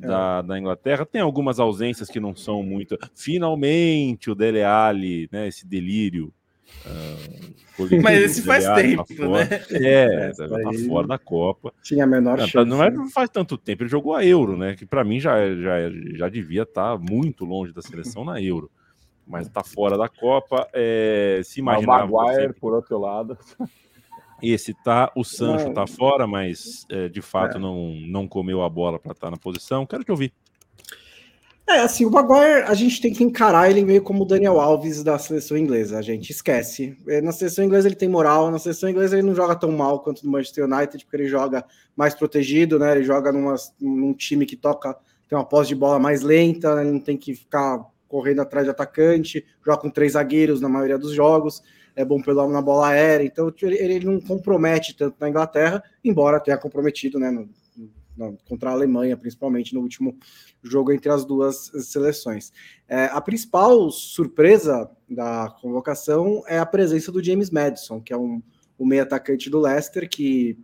[0.00, 0.06] é.
[0.06, 1.04] da, da Inglaterra.
[1.04, 2.96] Tem algumas ausências que não são muito.
[3.14, 5.48] Finalmente, o Dele Alli, né?
[5.48, 6.32] Esse delírio
[6.84, 9.48] Uh, Mas esse faz tempo, tá né?
[9.70, 10.48] É, é tá
[10.88, 11.72] fora da Copa.
[11.82, 12.68] Tinha a menor não, chance.
[12.68, 13.82] Não, é, não faz tanto tempo.
[13.82, 14.74] Ele jogou a Euro, né?
[14.74, 15.76] Que para mim já, já,
[16.14, 18.70] já devia estar tá muito longe da seleção na Euro.
[19.26, 20.68] Mas tá fora da Copa.
[20.72, 22.04] É, se imaginar.
[22.04, 23.38] O Maguire, por outro lado.
[24.42, 25.74] Esse tá, o Sancho não.
[25.74, 27.60] tá fora, mas é, de fato é.
[27.60, 29.86] não, não comeu a bola para estar tá na posição.
[29.86, 30.32] Quero te ouvir.
[31.72, 35.02] É, assim, o Maguire, a gente tem que encarar ele meio como o Daniel Alves
[35.02, 36.96] da seleção inglesa, a gente esquece.
[37.08, 40.00] É, na seleção inglesa ele tem moral, na seleção inglesa ele não joga tão mal
[40.00, 41.64] quanto no Manchester United, porque ele joga
[41.96, 42.92] mais protegido, né?
[42.92, 44.94] Ele joga numa, num time que toca,
[45.26, 46.82] tem uma posse de bola mais lenta, né?
[46.82, 50.98] ele não tem que ficar correndo atrás de atacante, joga com três zagueiros na maioria
[50.98, 51.62] dos jogos,
[51.96, 56.38] é bom pelo na bola aérea, então ele, ele não compromete tanto na Inglaterra, embora
[56.38, 57.30] tenha comprometido, né?
[57.30, 57.48] No,
[58.44, 60.16] contra a Alemanha, principalmente no último
[60.62, 62.52] jogo entre as duas seleções.
[62.88, 68.42] É, a principal surpresa da convocação é a presença do James Madison, que é um,
[68.78, 70.58] o meio atacante do Leicester, que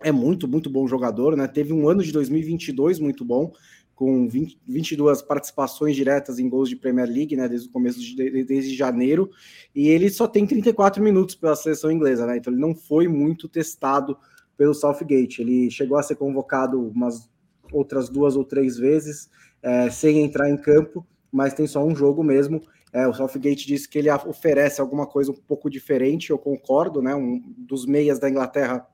[0.00, 1.46] é muito, muito bom jogador, né?
[1.46, 3.52] Teve um ano de 2022 muito bom,
[3.94, 7.48] com 20, 22 participações diretas em gols de Premier League, né?
[7.48, 9.28] Desde o começo de desde janeiro,
[9.74, 12.36] e ele só tem 34 minutos pela seleção inglesa, né?
[12.36, 14.16] Então ele não foi muito testado
[14.58, 15.40] pelo Southgate.
[15.40, 17.30] Ele chegou a ser convocado umas
[17.72, 19.30] outras duas ou três vezes,
[19.62, 22.60] é, sem entrar em campo, mas tem só um jogo mesmo.
[22.92, 27.14] É, o Southgate disse que ele oferece alguma coisa um pouco diferente, eu concordo, né?
[27.14, 28.86] Um dos meias da Inglaterra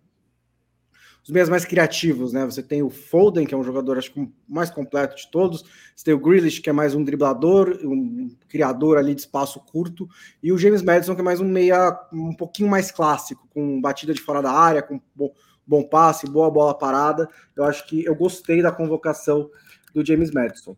[1.25, 2.45] os meias mais criativos, né?
[2.45, 5.65] Você tem o Foden, que é um jogador acho que mais completo de todos.
[5.97, 10.07] Você tem o Grealish, que é mais um driblador, um criador ali de espaço curto,
[10.43, 14.13] e o James Madison, que é mais um meia um pouquinho mais clássico, com batida
[14.13, 15.01] de fora da área, com
[15.67, 17.29] bom, passe, boa bola parada.
[17.57, 19.51] Eu acho que eu gostei da convocação
[19.95, 20.77] do James Madison.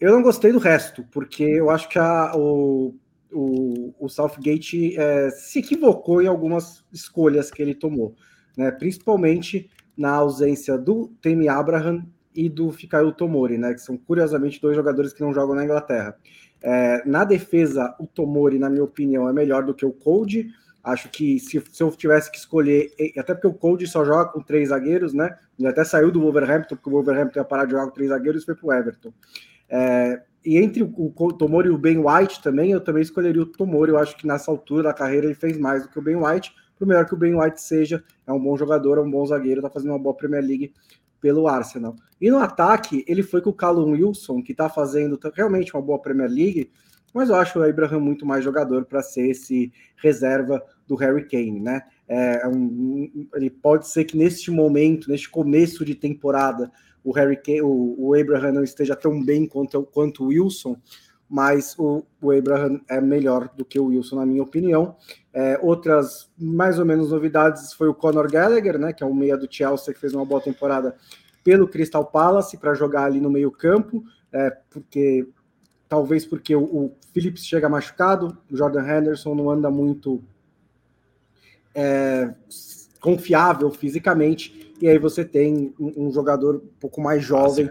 [0.00, 2.94] Eu não gostei do resto, porque eu acho que a, o,
[3.32, 8.14] o, o Southgate é, se equivocou em algumas escolhas que ele tomou
[8.58, 8.72] né?
[8.72, 12.04] Principalmente na ausência do Temi Abraham
[12.34, 13.72] e do Fikayo Tomori, né?
[13.72, 16.16] Que são curiosamente dois jogadores que não jogam na Inglaterra.
[16.60, 20.50] É, na defesa, o Tomori, na minha opinião, é melhor do que o Cold.
[20.88, 24.40] Acho que se, se, eu tivesse que escolher, até porque o Cold só joga com
[24.40, 25.36] três zagueiros, né?
[25.58, 28.42] Ele até saiu do Wolverhampton, porque o Wolverhampton ia parar de jogar com três zagueiros
[28.42, 29.12] e foi para o Everton.
[29.68, 33.46] É, e entre o, o Tomori e o Ben White também, eu também escolheria o
[33.46, 33.90] Tomori.
[33.90, 36.54] Eu acho que nessa altura da carreira ele fez mais do que o Ben White,
[36.78, 39.60] por melhor que o Ben White seja, é um bom jogador, é um bom zagueiro,
[39.60, 40.72] tá fazendo uma boa Premier League
[41.20, 41.94] pelo Arsenal.
[42.20, 46.00] E no ataque, ele foi com o Callum Wilson, que tá fazendo realmente uma boa
[46.00, 46.70] Premier League,
[47.14, 51.60] mas eu acho o Abraham muito mais jogador para ser esse reserva do Harry Kane,
[51.60, 51.82] né?
[52.06, 56.70] É, é um, ele pode ser que neste momento, neste começo de temporada,
[57.04, 60.76] o Harry Kane, o, o Abraham não esteja tão bem quanto, quanto o Wilson,
[61.28, 64.96] mas o, o Abraham é melhor do que o Wilson, na minha opinião.
[65.32, 69.36] É, outras, mais ou menos, novidades foi o Conor Gallagher, né, que é o meia
[69.36, 70.96] do Chelsea, que fez uma boa temporada
[71.44, 74.02] pelo Crystal Palace para jogar ali no meio campo,
[74.32, 75.28] é, porque
[75.88, 80.22] talvez porque o, o Phillips chega machucado, o Jordan Henderson não anda muito
[81.74, 82.34] é,
[83.00, 87.68] confiável fisicamente, e aí você tem um, um jogador um pouco mais jovem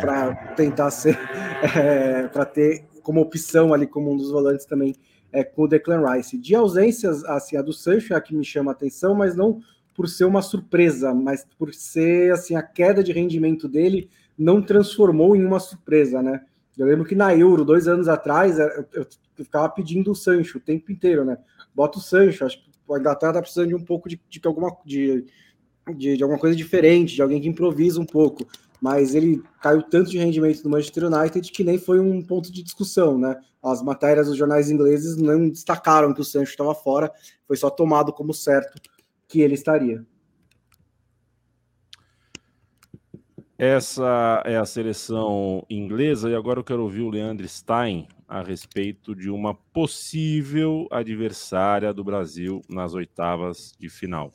[0.00, 1.18] para tentar ser,
[1.76, 4.94] é, para ter como opção ali, como um dos volantes também,
[5.32, 6.38] é, com o Declan Rice.
[6.38, 9.60] De ausências, assim, a do Sancho é a que me chama a atenção, mas não
[9.94, 14.08] por ser uma surpresa, mas por ser, assim, a queda de rendimento dele
[14.38, 16.42] não transformou em uma surpresa, né?
[16.78, 20.60] Eu lembro que na Euro, dois anos atrás, eu, eu, ficava pedindo o Sancho o
[20.60, 21.38] tempo inteiro, né?
[21.74, 24.76] Bota o Sancho, acho que a Inglaterra tá precisando de um pouco de, de alguma
[24.84, 25.26] de,
[25.96, 28.46] de, de, alguma coisa diferente, de alguém que improvisa um pouco
[28.82, 32.64] mas ele caiu tanto de rendimento no Manchester United que nem foi um ponto de
[32.64, 33.40] discussão, né?
[33.62, 37.08] As matérias dos jornais ingleses não destacaram que o Sancho estava fora,
[37.46, 38.82] foi só tomado como certo
[39.28, 40.04] que ele estaria.
[43.64, 49.14] Essa é a seleção inglesa e agora eu quero ouvir o Leandro Stein a respeito
[49.14, 54.32] de uma possível adversária do Brasil nas oitavas de final.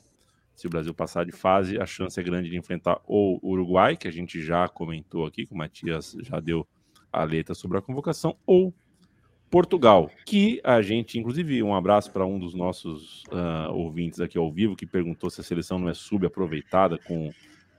[0.54, 4.08] Se o Brasil passar de fase, a chance é grande de enfrentar o Uruguai, que
[4.08, 6.66] a gente já comentou aqui, que o Matias já deu
[7.12, 8.72] a letra sobre a convocação, ou
[9.50, 14.50] Portugal, que a gente, inclusive, um abraço para um dos nossos uh, ouvintes aqui ao
[14.50, 17.30] vivo, que perguntou se a seleção não é subaproveitada com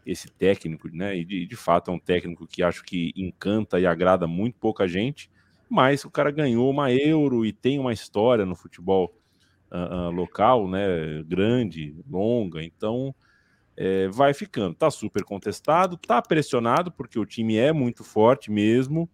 [0.06, 1.18] esse técnico, né?
[1.18, 4.88] E de, de fato é um técnico que acho que encanta e agrada muito pouca
[4.88, 5.30] gente,
[5.70, 9.14] mas o cara ganhou uma Euro e tem uma história no futebol
[9.72, 13.14] uh, local, né, grande, longa, então
[13.78, 14.76] é, vai ficando.
[14.76, 19.10] Tá super contestado, tá pressionado, porque o time é muito forte mesmo.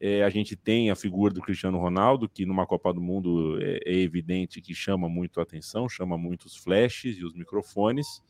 [0.00, 3.80] É, a gente tem a figura do Cristiano Ronaldo, que numa Copa do Mundo é,
[3.84, 8.22] é evidente que chama muito a atenção, chama muitos flashes e os microfones.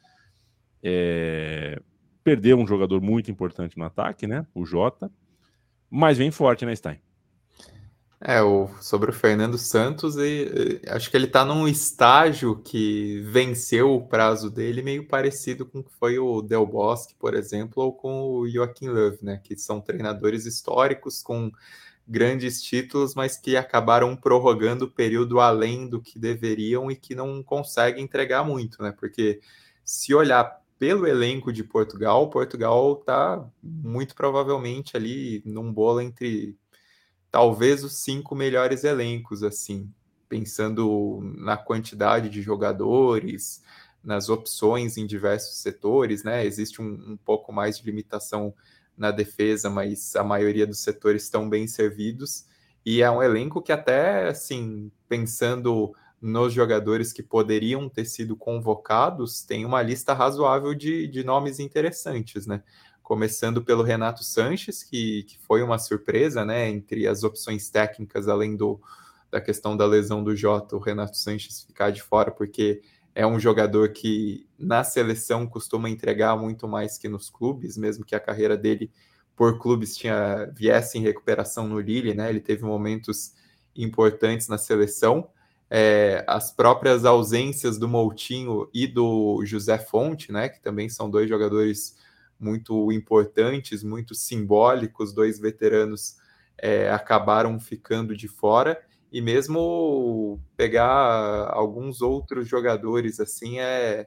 [0.82, 1.80] É,
[2.22, 4.46] perdeu um jogador muito importante no ataque, né?
[4.54, 5.10] O Jota.
[5.90, 7.00] Mas vem forte, né, Stein?
[8.20, 13.20] É, o, sobre o Fernando Santos, e, e, acho que ele está num estágio que
[13.20, 17.80] venceu o prazo dele, meio parecido com o que foi o Del Bosque, por exemplo,
[17.84, 19.40] ou com o Joaquim Love, né?
[19.42, 21.52] Que são treinadores históricos com
[22.08, 27.40] grandes títulos, mas que acabaram prorrogando o período além do que deveriam e que não
[27.40, 28.92] conseguem entregar muito, né?
[28.98, 29.40] Porque
[29.84, 36.56] se olhar pelo elenco de Portugal, Portugal está muito provavelmente ali num bolo entre
[37.30, 39.92] talvez os cinco melhores elencos, assim,
[40.28, 43.62] pensando na quantidade de jogadores,
[44.02, 46.44] nas opções em diversos setores, né?
[46.44, 48.54] Existe um, um pouco mais de limitação
[48.96, 52.46] na defesa, mas a maioria dos setores estão bem servidos.
[52.84, 59.42] E é um elenco que até, assim, pensando nos jogadores que poderiam ter sido convocados,
[59.42, 62.62] tem uma lista razoável de, de nomes interessantes, né?
[63.02, 66.68] Começando pelo Renato Sanches, que, que foi uma surpresa, né?
[66.68, 68.80] Entre as opções técnicas, além do,
[69.30, 72.82] da questão da lesão do Jota, o Renato Sanches ficar de fora, porque
[73.14, 78.14] é um jogador que na seleção costuma entregar muito mais que nos clubes, mesmo que
[78.14, 78.90] a carreira dele
[79.34, 82.28] por clubes tinha viesse em recuperação no Lille, né?
[82.28, 83.34] Ele teve momentos
[83.74, 85.28] importantes na seleção,
[85.70, 91.28] é, as próprias ausências do Moutinho e do José Fonte, né, que também são dois
[91.28, 91.96] jogadores
[92.40, 96.16] muito importantes, muito simbólicos, dois veteranos
[96.56, 98.80] é, acabaram ficando de fora.
[99.10, 104.06] E mesmo pegar alguns outros jogadores assim é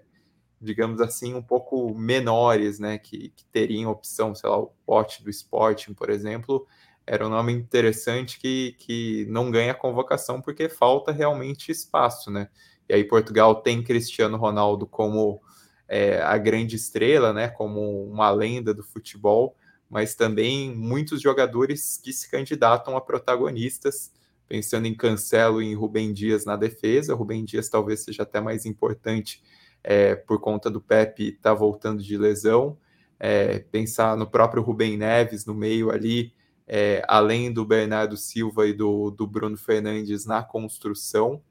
[0.62, 5.30] digamos assim um pouco menores né que, que teriam opção sei lá o pote do
[5.32, 6.68] Sporting por exemplo
[7.06, 12.48] era um nome interessante que, que não ganha convocação porque falta realmente espaço, né?
[12.88, 15.42] E aí Portugal tem Cristiano Ronaldo como
[15.88, 17.48] é, a grande estrela, né?
[17.48, 19.56] Como uma lenda do futebol,
[19.90, 24.12] mas também muitos jogadores que se candidatam a protagonistas,
[24.48, 27.16] pensando em Cancelo e em Rubem Dias na defesa.
[27.16, 29.42] Rubem Dias talvez seja até mais importante
[29.84, 32.78] é, por conta do Pepe estar tá voltando de lesão.
[33.20, 36.34] É, pensar no próprio Rubem Neves no meio ali,
[36.68, 41.42] é, além do Bernardo Silva e do, do Bruno Fernandes na construção.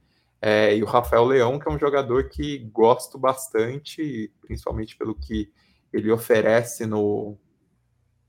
[0.40, 5.52] É, e o Rafael Leão, que é um jogador que gosto bastante, principalmente pelo que
[5.92, 7.36] ele oferece no,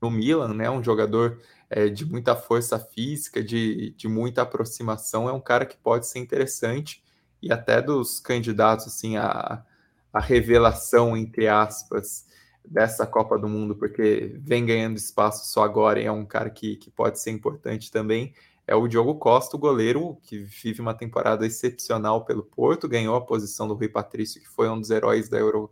[0.00, 0.70] no Milan, né?
[0.70, 5.76] Um jogador é, de muita força física, de, de muita aproximação, é um cara que
[5.76, 7.02] pode ser interessante
[7.40, 9.64] e até dos candidatos assim a,
[10.12, 12.26] a revelação entre aspas
[12.64, 16.76] dessa Copa do Mundo, porque vem ganhando espaço só agora e é um cara que,
[16.76, 18.32] que pode ser importante também,
[18.66, 23.20] é o Diogo Costa, o goleiro, que vive uma temporada excepcional pelo Porto, ganhou a
[23.20, 25.70] posição do Rui Patrício, que foi um dos heróis da Euro,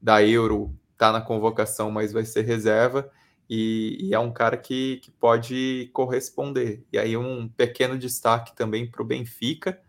[0.00, 3.10] da Euro tá na convocação, mas vai ser reserva,
[3.48, 6.84] e, e é um cara que, que pode corresponder.
[6.92, 9.80] E aí um pequeno destaque também para o Benfica,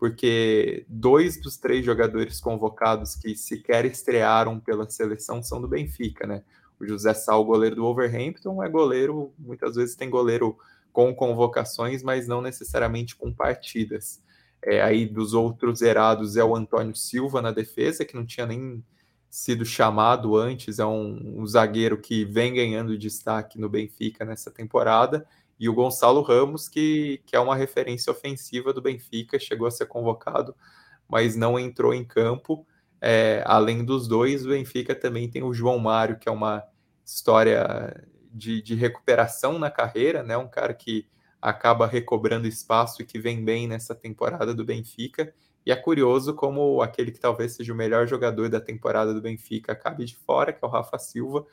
[0.00, 6.42] porque dois dos três jogadores convocados que sequer estrearam pela seleção são do Benfica, né?
[6.80, 10.56] O José Sal, goleiro do Wolverhampton, é goleiro, muitas vezes tem goleiro
[10.90, 14.22] com convocações, mas não necessariamente com partidas.
[14.62, 18.82] É, aí dos outros zerados é o Antônio Silva na defesa, que não tinha nem
[19.28, 25.26] sido chamado antes, é um, um zagueiro que vem ganhando destaque no Benfica nessa temporada,
[25.60, 29.84] e o Gonçalo Ramos, que, que é uma referência ofensiva do Benfica, chegou a ser
[29.84, 30.56] convocado,
[31.06, 32.66] mas não entrou em campo.
[32.98, 36.64] É, além dos dois, o Benfica também tem o João Mário, que é uma
[37.04, 37.94] história
[38.32, 40.34] de, de recuperação na carreira, né?
[40.34, 41.06] um cara que
[41.42, 45.34] acaba recobrando espaço e que vem bem nessa temporada do Benfica.
[45.66, 49.72] E é curioso como aquele que talvez seja o melhor jogador da temporada do Benfica
[49.72, 51.44] acabe de fora, que é o Rafa Silva,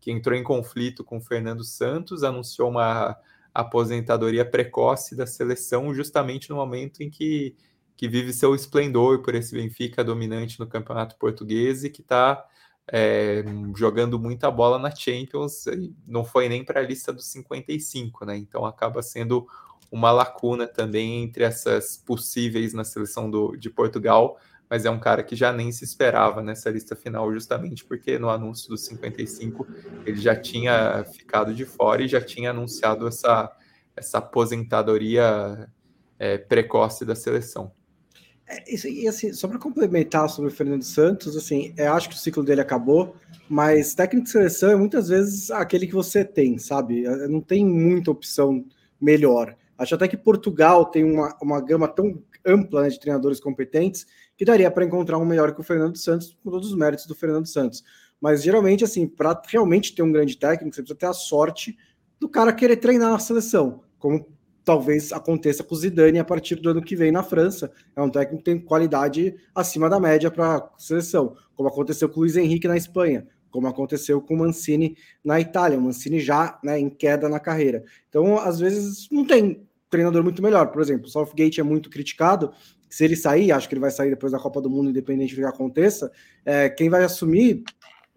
[0.00, 3.16] que entrou em conflito com o Fernando Santos, anunciou uma
[3.60, 7.56] aposentadoria precoce da seleção, justamente no momento em que,
[7.96, 12.44] que vive seu esplendor por esse Benfica dominante no campeonato português e que está
[12.92, 13.42] é,
[13.74, 15.64] jogando muita bola na Champions,
[16.06, 18.36] não foi nem para a lista dos 55, né?
[18.36, 19.46] Então acaba sendo
[19.90, 24.38] uma lacuna também entre essas possíveis na seleção do, de Portugal,
[24.68, 28.28] mas é um cara que já nem se esperava nessa lista final, justamente porque no
[28.28, 29.66] anúncio dos 55
[30.04, 33.50] ele já tinha ficado de fora e já tinha anunciado essa,
[33.96, 35.68] essa aposentadoria
[36.18, 37.72] é, precoce da seleção.
[38.48, 42.14] É, isso, e assim, só para complementar sobre o Fernando Santos, assim, eu acho que
[42.14, 43.16] o ciclo dele acabou,
[43.48, 47.04] mas técnico de seleção é muitas vezes aquele que você tem, sabe?
[47.04, 48.64] É, não tem muita opção
[49.00, 49.56] melhor.
[49.76, 54.06] Acho até que Portugal tem uma, uma gama tão ampla né, de treinadores competentes
[54.36, 57.14] que daria para encontrar um melhor que o Fernando Santos, com todos os méritos do
[57.14, 57.82] Fernando Santos.
[58.20, 61.76] Mas geralmente, assim, para realmente ter um grande técnico, você precisa ter a sorte
[62.18, 64.26] do cara querer treinar a seleção, como
[64.64, 67.70] talvez aconteça com o Zidane a partir do ano que vem na França.
[67.94, 72.16] É um técnico que tem qualidade acima da média para a seleção, como aconteceu com
[72.16, 76.58] o Luiz Henrique na Espanha, como aconteceu com o Mancini na Itália, o Mancini já
[76.64, 77.84] né, em queda na carreira.
[78.08, 80.66] Então, às vezes, não tem treinador muito melhor.
[80.68, 82.52] Por exemplo, o Southgate é muito criticado.
[82.88, 85.40] Se ele sair, acho que ele vai sair depois da Copa do Mundo, independente do
[85.40, 86.10] que aconteça.
[86.44, 87.62] É, quem vai assumir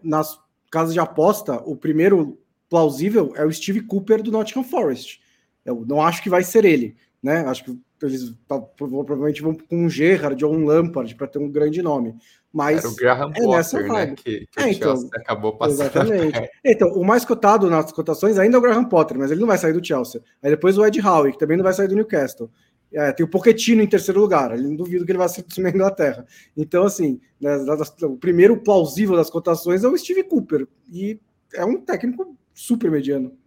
[0.01, 0.39] nas
[0.71, 2.39] casas de aposta, o primeiro
[2.69, 5.21] plausível é o Steve Cooper do Nottingham Forest.
[5.65, 7.39] Eu não acho que vai ser ele, né?
[7.41, 11.49] Acho que eles tá, provavelmente vão com um Gerrard ou um Lampard para ter um
[11.49, 12.15] grande nome.
[12.51, 14.15] Mas Era o Graham é Potter, né?
[14.15, 15.81] Que, que é, então, acabou passando.
[15.81, 16.49] Exatamente.
[16.65, 19.57] Então, o mais cotado nas cotações ainda é o Graham Potter, mas ele não vai
[19.57, 20.21] sair do Chelsea.
[20.41, 22.49] Aí depois o Ed Howe, que também não vai sair do Newcastle.
[22.91, 25.69] É, tem o Pochettino em terceiro lugar, ele não duvido que ele vai ser da
[25.69, 26.25] Inglaterra.
[26.57, 27.55] Então, assim, né,
[28.03, 31.19] o primeiro plausível das cotações é o Steve Cooper, e
[31.53, 33.37] é um técnico super mediano.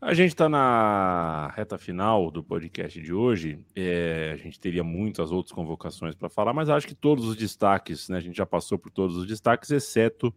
[0.00, 3.58] A gente está na reta final do podcast de hoje.
[3.74, 8.08] É, a gente teria muitas outras convocações para falar, mas acho que todos os destaques,
[8.08, 8.18] né?
[8.18, 10.32] A gente já passou por todos os destaques, exceto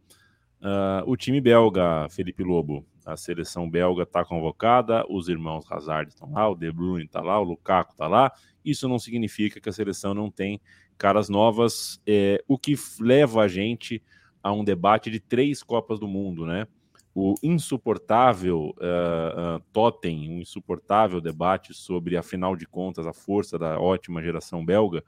[0.62, 2.86] uh, o time belga, Felipe Lobo.
[3.06, 7.40] A seleção belga está convocada, os irmãos Hazard estão lá, o De Bruyne está lá,
[7.40, 8.32] o Lukaku está lá.
[8.64, 10.62] Isso não significa que a seleção não tem
[10.98, 14.04] caras novas, é, o que leva a gente
[14.44, 16.68] a um debate de três Copas do Mundo, né?
[17.14, 23.80] o insuportável uh, uh, totem, um insuportável debate sobre, afinal de contas, a força da
[23.80, 25.04] ótima geração belga,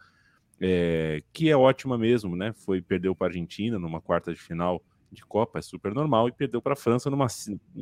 [0.60, 2.54] é, que é ótima mesmo, né?
[2.54, 6.32] Foi perdeu para a Argentina numa quarta de final de Copa, é super normal, e
[6.32, 7.28] perdeu para a França numa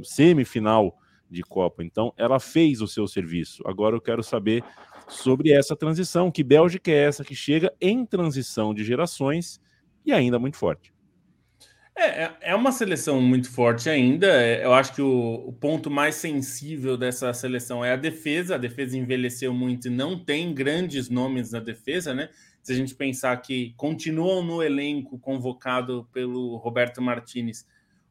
[0.04, 0.98] semifinal
[1.30, 1.84] de Copa.
[1.84, 3.62] Então, ela fez o seu serviço.
[3.68, 4.64] Agora eu quero saber
[5.08, 6.32] sobre essa transição.
[6.32, 9.62] Que Bélgica é essa que chega em transição de gerações
[10.06, 10.94] e ainda muito forte?
[11.96, 14.28] É, é, é uma seleção muito forte ainda.
[14.28, 18.56] É, eu acho que o, o, ponto mais sensível dessa seleção é a defesa.
[18.56, 22.30] A defesa envelheceu muito e não tem grandes nomes na defesa, né?
[22.70, 27.66] Se a gente pensar que continuam no elenco convocado pelo Roberto Martinez,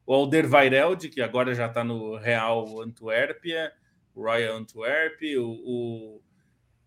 [0.05, 3.71] o Alderweireld, que agora já está no Real Antuérpia,
[4.13, 6.21] Royal Antwerp, o, o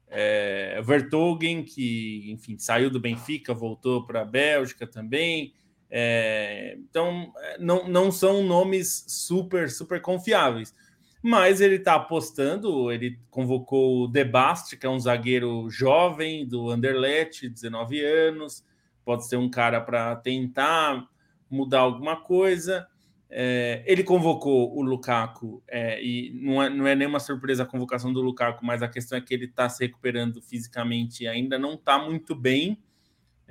[0.07, 5.55] é, Vertogen, que enfim saiu do Benfica, voltou para a Bélgica também.
[5.91, 10.75] É, então, é, não, não são nomes super, super confiáveis.
[11.23, 17.49] Mas ele está apostando, ele convocou o Debast, que é um zagueiro jovem do Anderlecht,
[17.49, 18.65] 19 anos,
[19.05, 21.07] pode ser um cara para tentar
[21.49, 22.89] mudar alguma coisa.
[23.31, 28.13] É, ele convocou o Lukaku, é, e não é, não é nenhuma surpresa a convocação
[28.13, 31.75] do Lukaku, mas a questão é que ele está se recuperando fisicamente e ainda não
[31.75, 32.79] está muito bem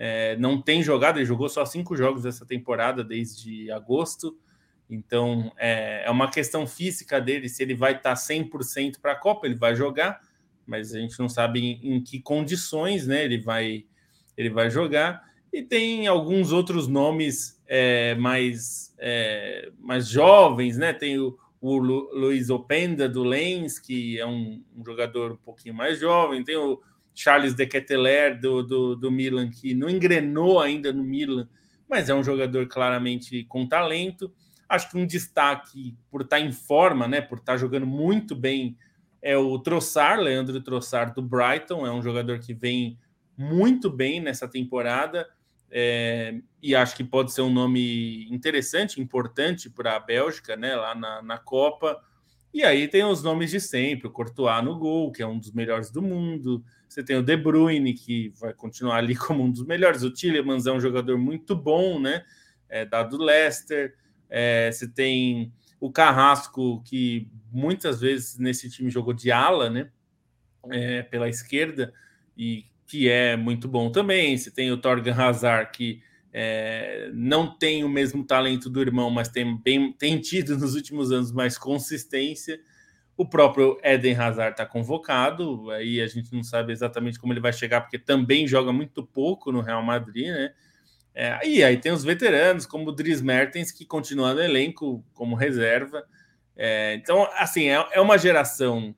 [0.03, 4.35] é, não tem jogado, ele jogou só cinco jogos dessa temporada desde agosto.
[4.91, 9.47] Então é, é uma questão física dele, se ele vai estar 100% para a Copa,
[9.47, 10.19] ele vai jogar,
[10.67, 13.85] mas a gente não sabe em, em, que condições né, ele, vai,
[14.37, 15.23] ele vai jogar.
[15.51, 20.93] E tem alguns outros nomes é, mais, é, mais jovens, né?
[20.93, 25.75] Tem o, o Lu, Luiz Openda do Lens, que é um, um, jogador um pouquinho
[25.75, 26.81] mais jovem, tem o
[27.13, 31.49] Charles de Ketteler do, do, do Milan, que não engrenou ainda no Milan,
[31.87, 34.33] mas é um jogador claramente com talento.
[34.73, 38.77] Acho que um destaque por estar em forma, né, por estar jogando muito bem,
[39.21, 42.97] é o Trossard, Leandro Trossard do Brighton, é um jogador que vem
[43.37, 45.27] muito bem nessa temporada
[45.69, 50.93] é, e acho que pode ser um nome interessante, importante para a Bélgica, né, lá
[50.93, 52.01] na, na Copa.
[52.53, 55.53] E aí tem os nomes de sempre, o Courtois no gol, que é um dos
[55.53, 59.65] melhores do mundo, você tem o De Bruyne, que vai continuar ali como um dos
[59.65, 60.03] melhores.
[60.03, 62.25] O Tillemans é um jogador muito bom, né?
[62.67, 63.95] É, dado Leicester.
[64.31, 69.89] É, você tem o Carrasco, que muitas vezes nesse time jogou de ala, né?
[70.71, 71.93] É, pela esquerda,
[72.37, 74.37] e que é muito bom também.
[74.37, 76.01] Você tem o Torgan Hazard, que
[76.33, 81.11] é, não tem o mesmo talento do irmão, mas tem, bem, tem tido nos últimos
[81.11, 82.59] anos mais consistência.
[83.17, 87.51] O próprio Eden Hazard está convocado, aí a gente não sabe exatamente como ele vai
[87.51, 90.53] chegar, porque também joga muito pouco no Real Madrid, né?
[91.13, 95.35] É, e aí tem os veteranos, como o Dries Mertens, que continua no elenco como
[95.35, 96.03] reserva.
[96.55, 98.95] É, então, assim, é, é uma geração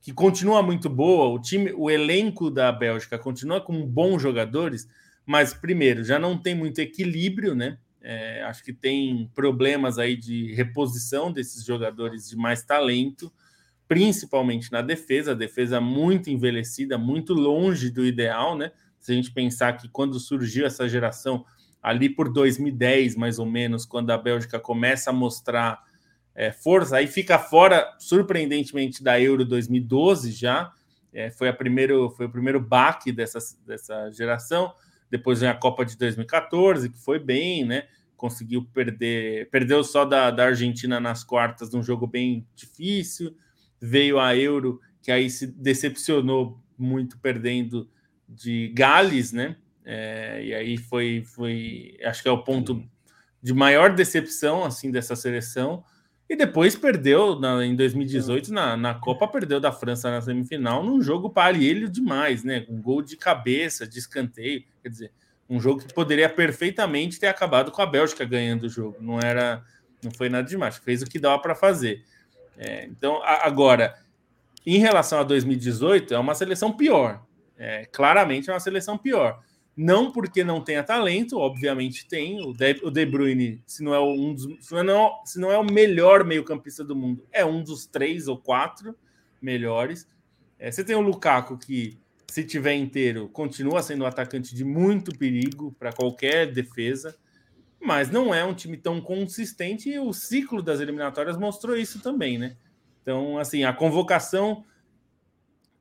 [0.00, 1.28] que continua muito boa.
[1.28, 4.88] O time, o elenco da Bélgica continua com bons jogadores,
[5.24, 7.78] mas primeiro já não tem muito equilíbrio, né?
[8.02, 13.32] É, acho que tem problemas aí de reposição desses jogadores de mais talento
[13.86, 18.72] principalmente na defesa, a defesa muito envelhecida, muito longe do ideal, né?
[18.98, 21.44] Se a gente pensar que quando surgiu essa geração,
[21.84, 25.84] ali por 2010, mais ou menos, quando a Bélgica começa a mostrar
[26.34, 30.72] é, força, aí fica fora, surpreendentemente, da Euro 2012 já.
[31.12, 34.72] É, foi, a primeiro, foi o primeiro baque dessa, dessa geração.
[35.10, 37.84] Depois vem a Copa de 2014, que foi bem, né?
[38.16, 43.36] Conseguiu perder, perdeu só da, da Argentina nas quartas num jogo bem difícil
[43.84, 47.88] veio a Euro, que aí se decepcionou muito perdendo
[48.26, 49.56] de Gales, né?
[49.84, 52.82] É, e aí foi, foi, acho que é o ponto
[53.42, 55.84] de maior decepção assim dessa seleção.
[56.28, 61.02] E depois perdeu na, em 2018 na, na Copa, perdeu da França na semifinal num
[61.02, 62.64] jogo parelho demais, né?
[62.68, 65.12] Um gol de cabeça, de escanteio, quer dizer,
[65.48, 68.96] um jogo que poderia perfeitamente ter acabado com a Bélgica ganhando o jogo.
[69.00, 69.62] Não era,
[70.02, 72.02] não foi nada demais, fez o que dava para fazer.
[72.56, 73.96] É, então, agora,
[74.66, 77.22] Em relação a 2018, é uma seleção pior.
[77.58, 79.42] É, claramente é uma seleção pior.
[79.76, 82.40] Não porque não tenha talento, obviamente tem.
[82.40, 85.50] O De, o De Bruyne, se não é um dos, se não, é se não
[85.50, 88.94] é o melhor meio-campista do mundo, é um dos três ou quatro
[89.42, 90.08] melhores.
[90.58, 91.98] É, você tem o Lukaku que,
[92.28, 97.16] se tiver inteiro, continua sendo um atacante de muito perigo para qualquer defesa,
[97.80, 102.38] mas não é um time tão consistente e o ciclo das eliminatórias mostrou isso também,
[102.38, 102.56] né?
[103.02, 104.64] Então, assim, a convocação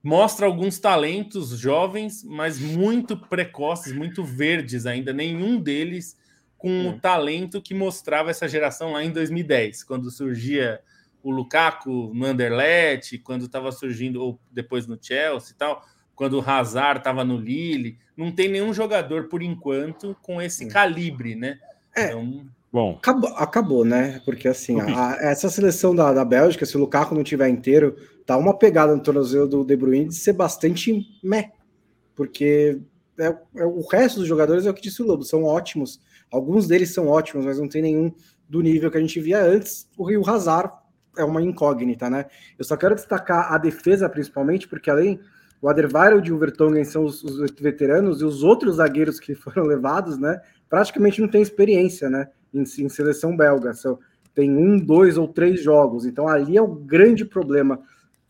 [0.03, 6.17] mostra alguns talentos jovens, mas muito precoces, muito verdes ainda, nenhum deles
[6.57, 10.81] com o talento que mostrava essa geração lá em 2010, quando surgia
[11.21, 15.85] o Lukaku no Anderlecht, quando estava surgindo, ou depois no Chelsea e tal,
[16.15, 21.35] quando o Hazard estava no Lille, não tem nenhum jogador, por enquanto, com esse calibre,
[21.35, 21.59] né?
[21.95, 22.07] É.
[22.07, 22.45] Então...
[22.73, 22.95] Bom.
[22.97, 24.19] Acabou, acabou, né?
[24.25, 27.95] Porque assim, a, essa seleção da, da Bélgica, se o Lukaku não tiver inteiro,
[28.25, 31.51] tá uma pegada no tornozelo do De Bruyne de ser bastante meh.
[32.15, 32.81] Porque
[33.19, 36.01] é, é, o resto dos jogadores é o que disse o Lobo, são ótimos.
[36.31, 38.11] Alguns deles são ótimos, mas não tem nenhum
[38.49, 39.87] do nível que a gente via antes.
[39.95, 40.73] O Rio Hazard
[41.15, 42.25] é uma incógnita, né?
[42.57, 45.19] Eu só quero destacar a defesa principalmente, porque além
[45.61, 49.61] o Aderweireld e o Vertonghen são os, os, veteranos e os outros zagueiros que foram
[49.69, 50.41] levados, né?
[50.67, 52.29] Praticamente não tem experiência, né?
[52.53, 53.73] Em, em seleção belga.
[53.73, 53.99] São,
[54.33, 56.05] tem um, dois ou três jogos.
[56.05, 57.79] Então ali é o grande problema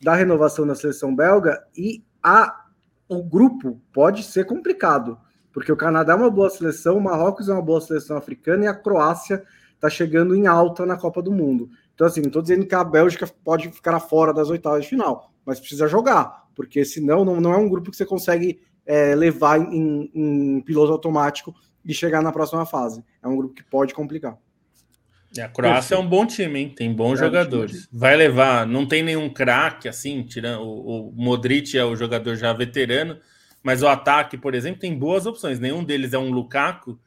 [0.01, 2.65] da renovação da seleção belga e a,
[3.07, 5.17] o grupo pode ser complicado,
[5.51, 8.67] porque o Canadá é uma boa seleção, o Marrocos é uma boa seleção africana e
[8.67, 9.43] a Croácia
[9.75, 11.69] está chegando em alta na Copa do Mundo.
[11.93, 15.31] Então, assim, não estou dizendo que a Bélgica pode ficar fora das oitavas de final,
[15.45, 19.59] mas precisa jogar, porque senão não, não é um grupo que você consegue é, levar
[19.59, 21.53] em, em piloto automático
[21.85, 23.03] e chegar na próxima fase.
[23.21, 24.37] É um grupo que pode complicar.
[25.41, 26.69] A Croácia é um bom time, hein?
[26.69, 27.87] Tem bons é, jogadores.
[27.91, 32.53] Vai levar, não tem nenhum craque assim, tirando o, o, Modric é o jogador já
[32.53, 33.19] veterano,
[33.63, 35.59] mas o ataque, por exemplo, tem boas opções.
[35.59, 36.99] Nenhum deles é um Lukaku,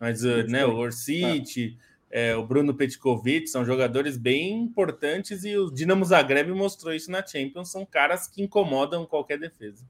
[0.00, 1.76] mas uh, né, o Orsic,
[2.10, 2.30] é.
[2.30, 7.24] é, o Bruno Petkovic são jogadores bem importantes e o Dinamo Zagreb mostrou isso na
[7.24, 7.70] Champions.
[7.70, 9.84] São caras que incomodam qualquer defesa.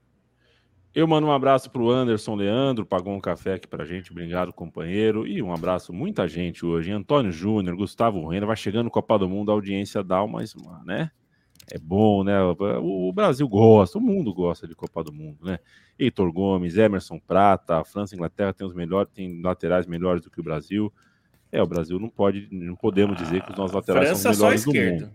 [0.95, 4.13] Eu mando um abraço para o Anderson Leandro, pagou um café aqui para a gente,
[4.13, 5.27] obrigado, companheiro.
[5.27, 6.89] E um abraço, muita gente hoje.
[6.89, 10.41] Antônio Júnior, Gustavo Renda, vai chegando Copa do Mundo, a audiência dá uma,
[10.85, 11.11] né?
[11.69, 12.41] É bom, né?
[12.41, 15.59] O Brasil gosta, o mundo gosta de Copa do Mundo, né?
[15.99, 20.21] Heitor Gomes, Emerson Prata, a França e a Inglaterra tem os melhores, tem laterais melhores
[20.21, 20.93] do que o Brasil.
[21.51, 24.37] É, o Brasil não pode, não podemos dizer que os nossos laterais França são os
[24.37, 25.13] melhores do mundo.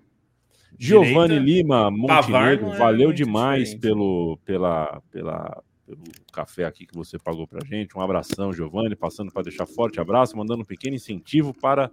[0.78, 7.47] Giovanni Lima, Montenegro, é valeu demais pelo, pela, pela, pelo café aqui que você pagou
[7.47, 7.97] para gente.
[7.97, 11.91] Um abração, Giovanni, passando para deixar forte abraço, mandando um pequeno incentivo para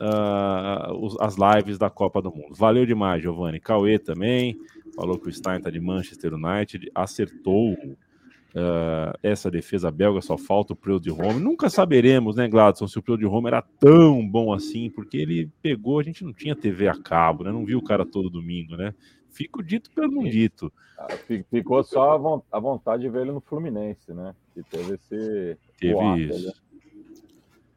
[0.00, 2.54] uh, as lives da Copa do Mundo.
[2.54, 3.60] Valeu demais, Giovanni.
[3.60, 4.58] Cauê também
[4.94, 10.72] falou que o Stein está de Manchester United, acertou uh, essa defesa belga, só falta
[10.72, 11.40] o Preu de Rome.
[11.40, 15.50] Nunca saberemos, né, Gladson, se o Preu de Rome era tão bom assim, porque ele
[15.62, 17.52] pegou, a gente não tinha TV a cabo, né?
[17.52, 18.94] Não viu o cara todo domingo, né?
[19.36, 20.72] Fico dito pelo não dito.
[20.98, 21.08] Ah,
[21.50, 24.34] ficou só a vontade de ver ele no Fluminense, né?
[24.54, 25.58] Que teve esse.
[25.78, 26.46] Teve isso.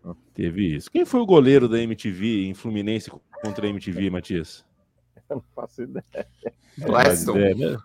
[0.06, 0.16] Né?
[0.34, 0.90] Teve isso.
[0.90, 3.12] Quem foi o goleiro da MTV em Fluminense
[3.44, 4.66] contra a MTV, Matias?
[5.30, 6.06] Eu não faço ideia.
[6.82, 7.34] Cleston.
[7.34, 7.78] Né?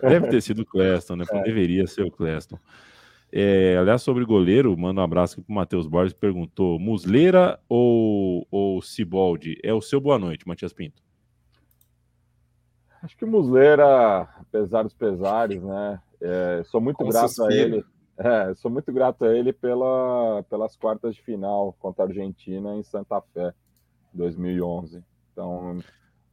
[0.00, 1.24] Deve ter sido o Cleston, né?
[1.28, 1.42] É.
[1.42, 2.58] Deveria ser o Cleston.
[3.32, 8.46] É, aliás, sobre goleiro, manda um abraço aqui para o Matheus Borges, perguntou: Musleira ou,
[8.52, 9.58] ou Ciboldi?
[9.64, 11.05] É o seu boa noite, Matias Pinto.
[13.06, 16.02] Acho que o Muslera, apesar dos pesares, né?
[16.20, 17.48] É, sou muito Com grato suspiro.
[17.48, 17.84] a ele.
[18.18, 22.82] É, sou muito grato a ele pela, pelas quartas de final contra a Argentina em
[22.82, 23.54] Santa Fé,
[24.12, 25.04] 2011.
[25.30, 25.78] Então,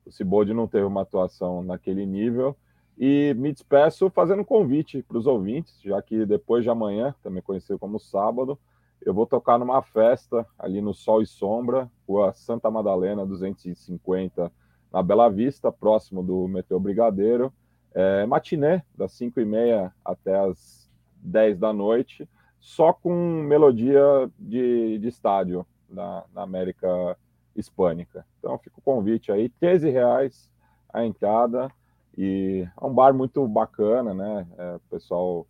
[0.03, 2.57] o Ciboldi não teve uma atuação naquele nível.
[2.97, 7.43] E me despeço fazendo um convite para os ouvintes, já que depois de amanhã, também
[7.43, 8.57] conhecido como sábado,
[8.99, 14.51] eu vou tocar numa festa ali no Sol e Sombra, Rua Santa Madalena, 250
[14.93, 17.51] na Bela Vista, próximo do Metrô Brigadeiro.
[17.95, 22.29] É, matiné, das 5 e meia até as 10 da noite,
[22.59, 23.13] só com
[23.43, 24.01] melodia
[24.37, 27.17] de, de estádio na, na América
[27.55, 28.25] Hispânica.
[28.39, 30.49] Então fica o convite aí, 13 reais
[30.91, 31.69] a entrada
[32.17, 34.47] e é um bar muito bacana, né?
[34.57, 35.47] É, pessoal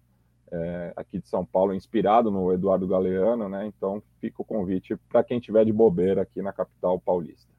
[0.51, 3.65] é, aqui de São Paulo inspirado no Eduardo Galeano, né?
[3.65, 7.52] Então fica o convite para quem tiver de bobeira aqui na capital paulista.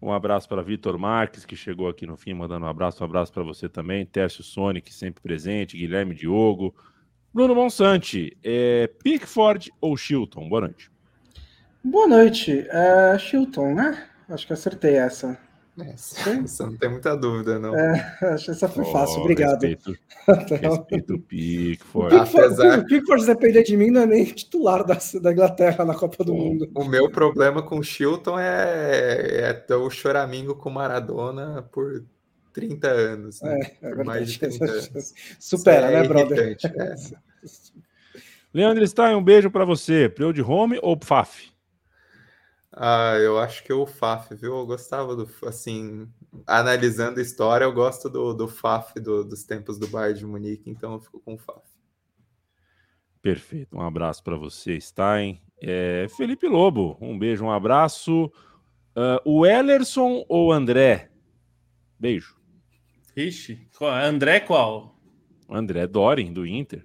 [0.00, 3.02] Um abraço para Vitor Marques, que chegou aqui no fim, mandando um abraço.
[3.02, 4.04] Um abraço para você também.
[4.04, 5.76] Tércio Sonic, sempre presente.
[5.76, 6.74] Guilherme Diogo.
[7.32, 10.48] Bruno Monsante, é Pickford ou Chilton?
[10.48, 10.90] Boa noite.
[11.84, 12.66] Boa noite.
[12.70, 14.06] É Chilton, né?
[14.28, 15.38] Acho que acertei essa.
[15.92, 17.76] Essa, não tem muita dúvida, não.
[17.76, 19.62] É, acho que essa foi fácil, oh, obrigado.
[19.62, 19.94] Respeito,
[20.26, 22.14] respeito o Pickford.
[22.14, 22.78] O Pickford, Apesar...
[22.78, 26.24] o Pickford, se depender de mim, não é nem titular da, da Inglaterra na Copa
[26.24, 26.70] do o, Mundo.
[26.74, 32.02] O meu problema com o Chilton é, é ter o choramingo com Maradona por
[32.54, 33.42] 30 anos.
[33.42, 33.60] Né?
[33.82, 35.14] É, é por mais de 30 anos.
[35.38, 36.56] Supera, né, brother?
[36.64, 36.94] É.
[38.54, 40.08] Leandro Stein, um beijo para você.
[40.08, 41.54] Preu de home ou Faf?
[42.78, 44.54] Ah, eu acho que o Faf, viu?
[44.54, 46.06] Eu gostava do, assim,
[46.46, 50.68] analisando a história, eu gosto do, do Faf do, dos tempos do Bayern de Munique,
[50.68, 51.66] então eu fico com o Faf.
[53.22, 55.40] Perfeito, um abraço para você, Stein.
[55.60, 58.30] É, Felipe Lobo, um beijo, um abraço.
[58.94, 61.10] Uh, o Ellerson ou André?
[61.98, 62.36] Beijo.
[63.16, 65.00] Ixi, André qual?
[65.48, 66.84] André Dorin, do Inter.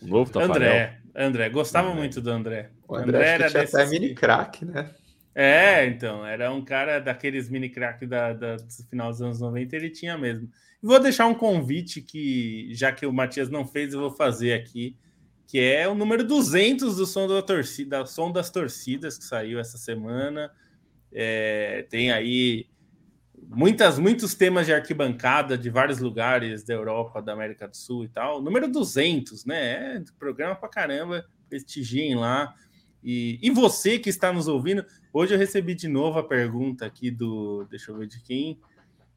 [0.00, 0.54] O novo Tafarel.
[0.54, 2.00] André, André, gostava André.
[2.00, 2.70] muito do André.
[2.86, 3.76] O André, André era desse...
[3.76, 4.94] até mini craque, né?
[5.40, 9.76] É, então, era um cara daqueles mini crack da, da, do final dos anos 90,
[9.76, 10.50] ele tinha mesmo.
[10.82, 14.96] Vou deixar um convite que, já que o Matias não fez, eu vou fazer aqui,
[15.46, 19.78] que é o número 200 do Som da Torcida, Som das Torcidas, que saiu essa
[19.78, 20.50] semana.
[21.12, 22.66] É, tem aí
[23.40, 28.08] muitas, muitos temas de arquibancada de vários lugares da Europa, da América do Sul e
[28.08, 28.42] tal.
[28.42, 29.98] Número 200, né?
[29.98, 32.52] É programa pra caramba, prestigiem lá.
[33.02, 37.10] E, e você que está nos ouvindo, hoje eu recebi de novo a pergunta aqui
[37.10, 37.66] do.
[37.70, 38.58] Deixa eu ver de quem.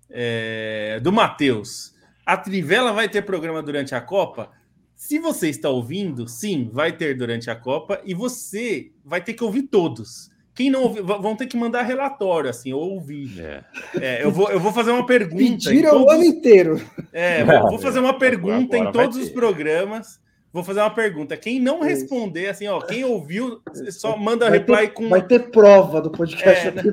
[0.10, 1.96] É, do Matheus.
[2.26, 4.52] A Trivela vai ter programa durante a Copa?
[4.96, 9.44] Se você está ouvindo, sim, vai ter durante a Copa e você vai ter que
[9.44, 10.30] ouvir todos.
[10.54, 13.42] Quem não ouvir, vão ter que mandar relatório, assim, ou ouvir.
[13.42, 13.64] É.
[14.00, 15.42] É, eu, vou, eu vou fazer uma pergunta.
[15.42, 16.06] Mentira todos...
[16.06, 16.82] o ano inteiro.
[17.12, 20.21] É, vou, vou fazer uma pergunta em todos os programas
[20.54, 21.38] Vou fazer uma pergunta.
[21.38, 25.08] Quem não responder, assim, ó, quem ouviu, só manda vai reply ter, com.
[25.08, 26.68] Vai ter prova do podcast.
[26.68, 26.84] É, né?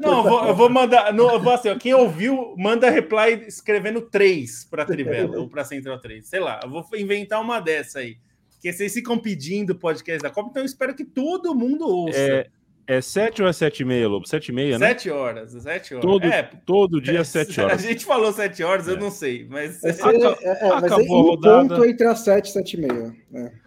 [0.00, 1.12] não, eu vou, eu vou mandar.
[1.12, 5.62] Não, eu vou assim, ó, quem ouviu, manda reply escrevendo 3 para Trivela ou para
[5.62, 6.26] Central 3.
[6.26, 8.16] Sei lá, eu vou inventar uma dessa aí.
[8.52, 12.16] Porque vocês ficam pedindo podcast da Copa, então eu espero que todo mundo ouça.
[12.16, 12.46] É,
[12.86, 14.26] é sete ou é sete e meia, Lobo?
[14.26, 14.88] Sete e meia, né?
[14.88, 16.04] Sete horas, sete horas.
[16.04, 17.84] Todo, é, todo dia é, sete horas.
[17.84, 18.92] A gente falou sete horas, é.
[18.92, 19.82] eu não sei, mas...
[19.84, 19.90] É,
[20.42, 21.68] é, acabou a rodada.
[21.68, 23.14] ponto entre as sete e sete e meia.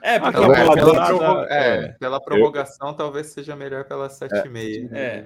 [0.04, 2.94] É, porque acabou a rodada, é, pela prorrogação eu...
[2.94, 4.90] talvez seja melhor pela sete e meia.
[4.92, 5.26] É.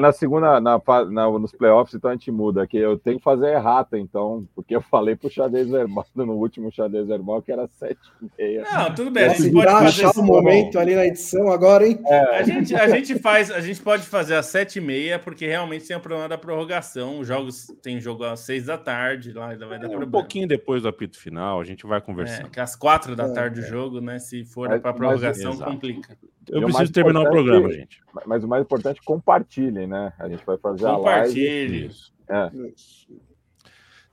[0.00, 0.80] Na segunda, na,
[1.10, 4.74] na, nos playoffs, então a gente muda, que eu tenho que fazer errata, então, porque
[4.74, 8.64] eu falei pro xadrez verbal, no último xadrez verbal, que era sete e meia.
[8.64, 11.98] Não, tudo bem, a gente pode achar o momento ali na edição agora, hein?
[12.32, 15.84] A gente, a gente faz, a gente pode fazer às sete e meia, porque realmente
[15.84, 17.18] tem o problema da prorrogação.
[17.18, 20.06] Os jogos tem jogo às seis da tarde, lá ainda vai dar é, problema.
[20.06, 22.46] Um pouquinho depois do apito final, a gente vai conversar.
[22.46, 24.20] É, que às quatro da é, tarde é, o jogo, né?
[24.20, 26.16] Se for para prorrogação, mas, complica.
[26.48, 28.00] Eu preciso terminar o programa, gente.
[28.24, 30.12] Mas o mais importante, compartilhem, né?
[30.20, 31.34] A gente vai fazer a live.
[31.34, 31.90] Compartilhe.
[32.28, 32.50] É.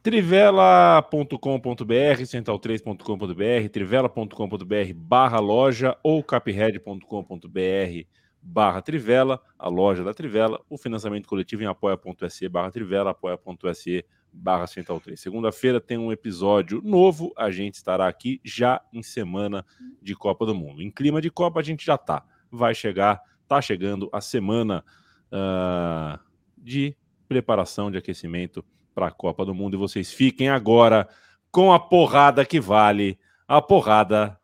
[0.02, 11.28] Trivela.com.br, central3.com.br, trivela.com.br barra loja ou capred.com.br barra Trivela, a loja da Trivela, o financiamento
[11.28, 15.20] coletivo em apoia.se barra Trivela, apoia.se barra Central 3.
[15.20, 19.66] Segunda-feira tem um episódio novo, a gente estará aqui já em semana
[20.02, 20.82] de Copa do Mundo.
[20.82, 24.84] Em clima de Copa a gente já tá, vai chegar, tá chegando a semana
[25.32, 26.20] uh,
[26.58, 26.98] de
[27.28, 31.08] preparação, de aquecimento para a Copa do Mundo e vocês fiquem agora
[31.50, 33.18] com a porrada que vale,
[33.48, 34.38] a porrada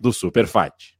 [0.00, 0.97] do Super Fight.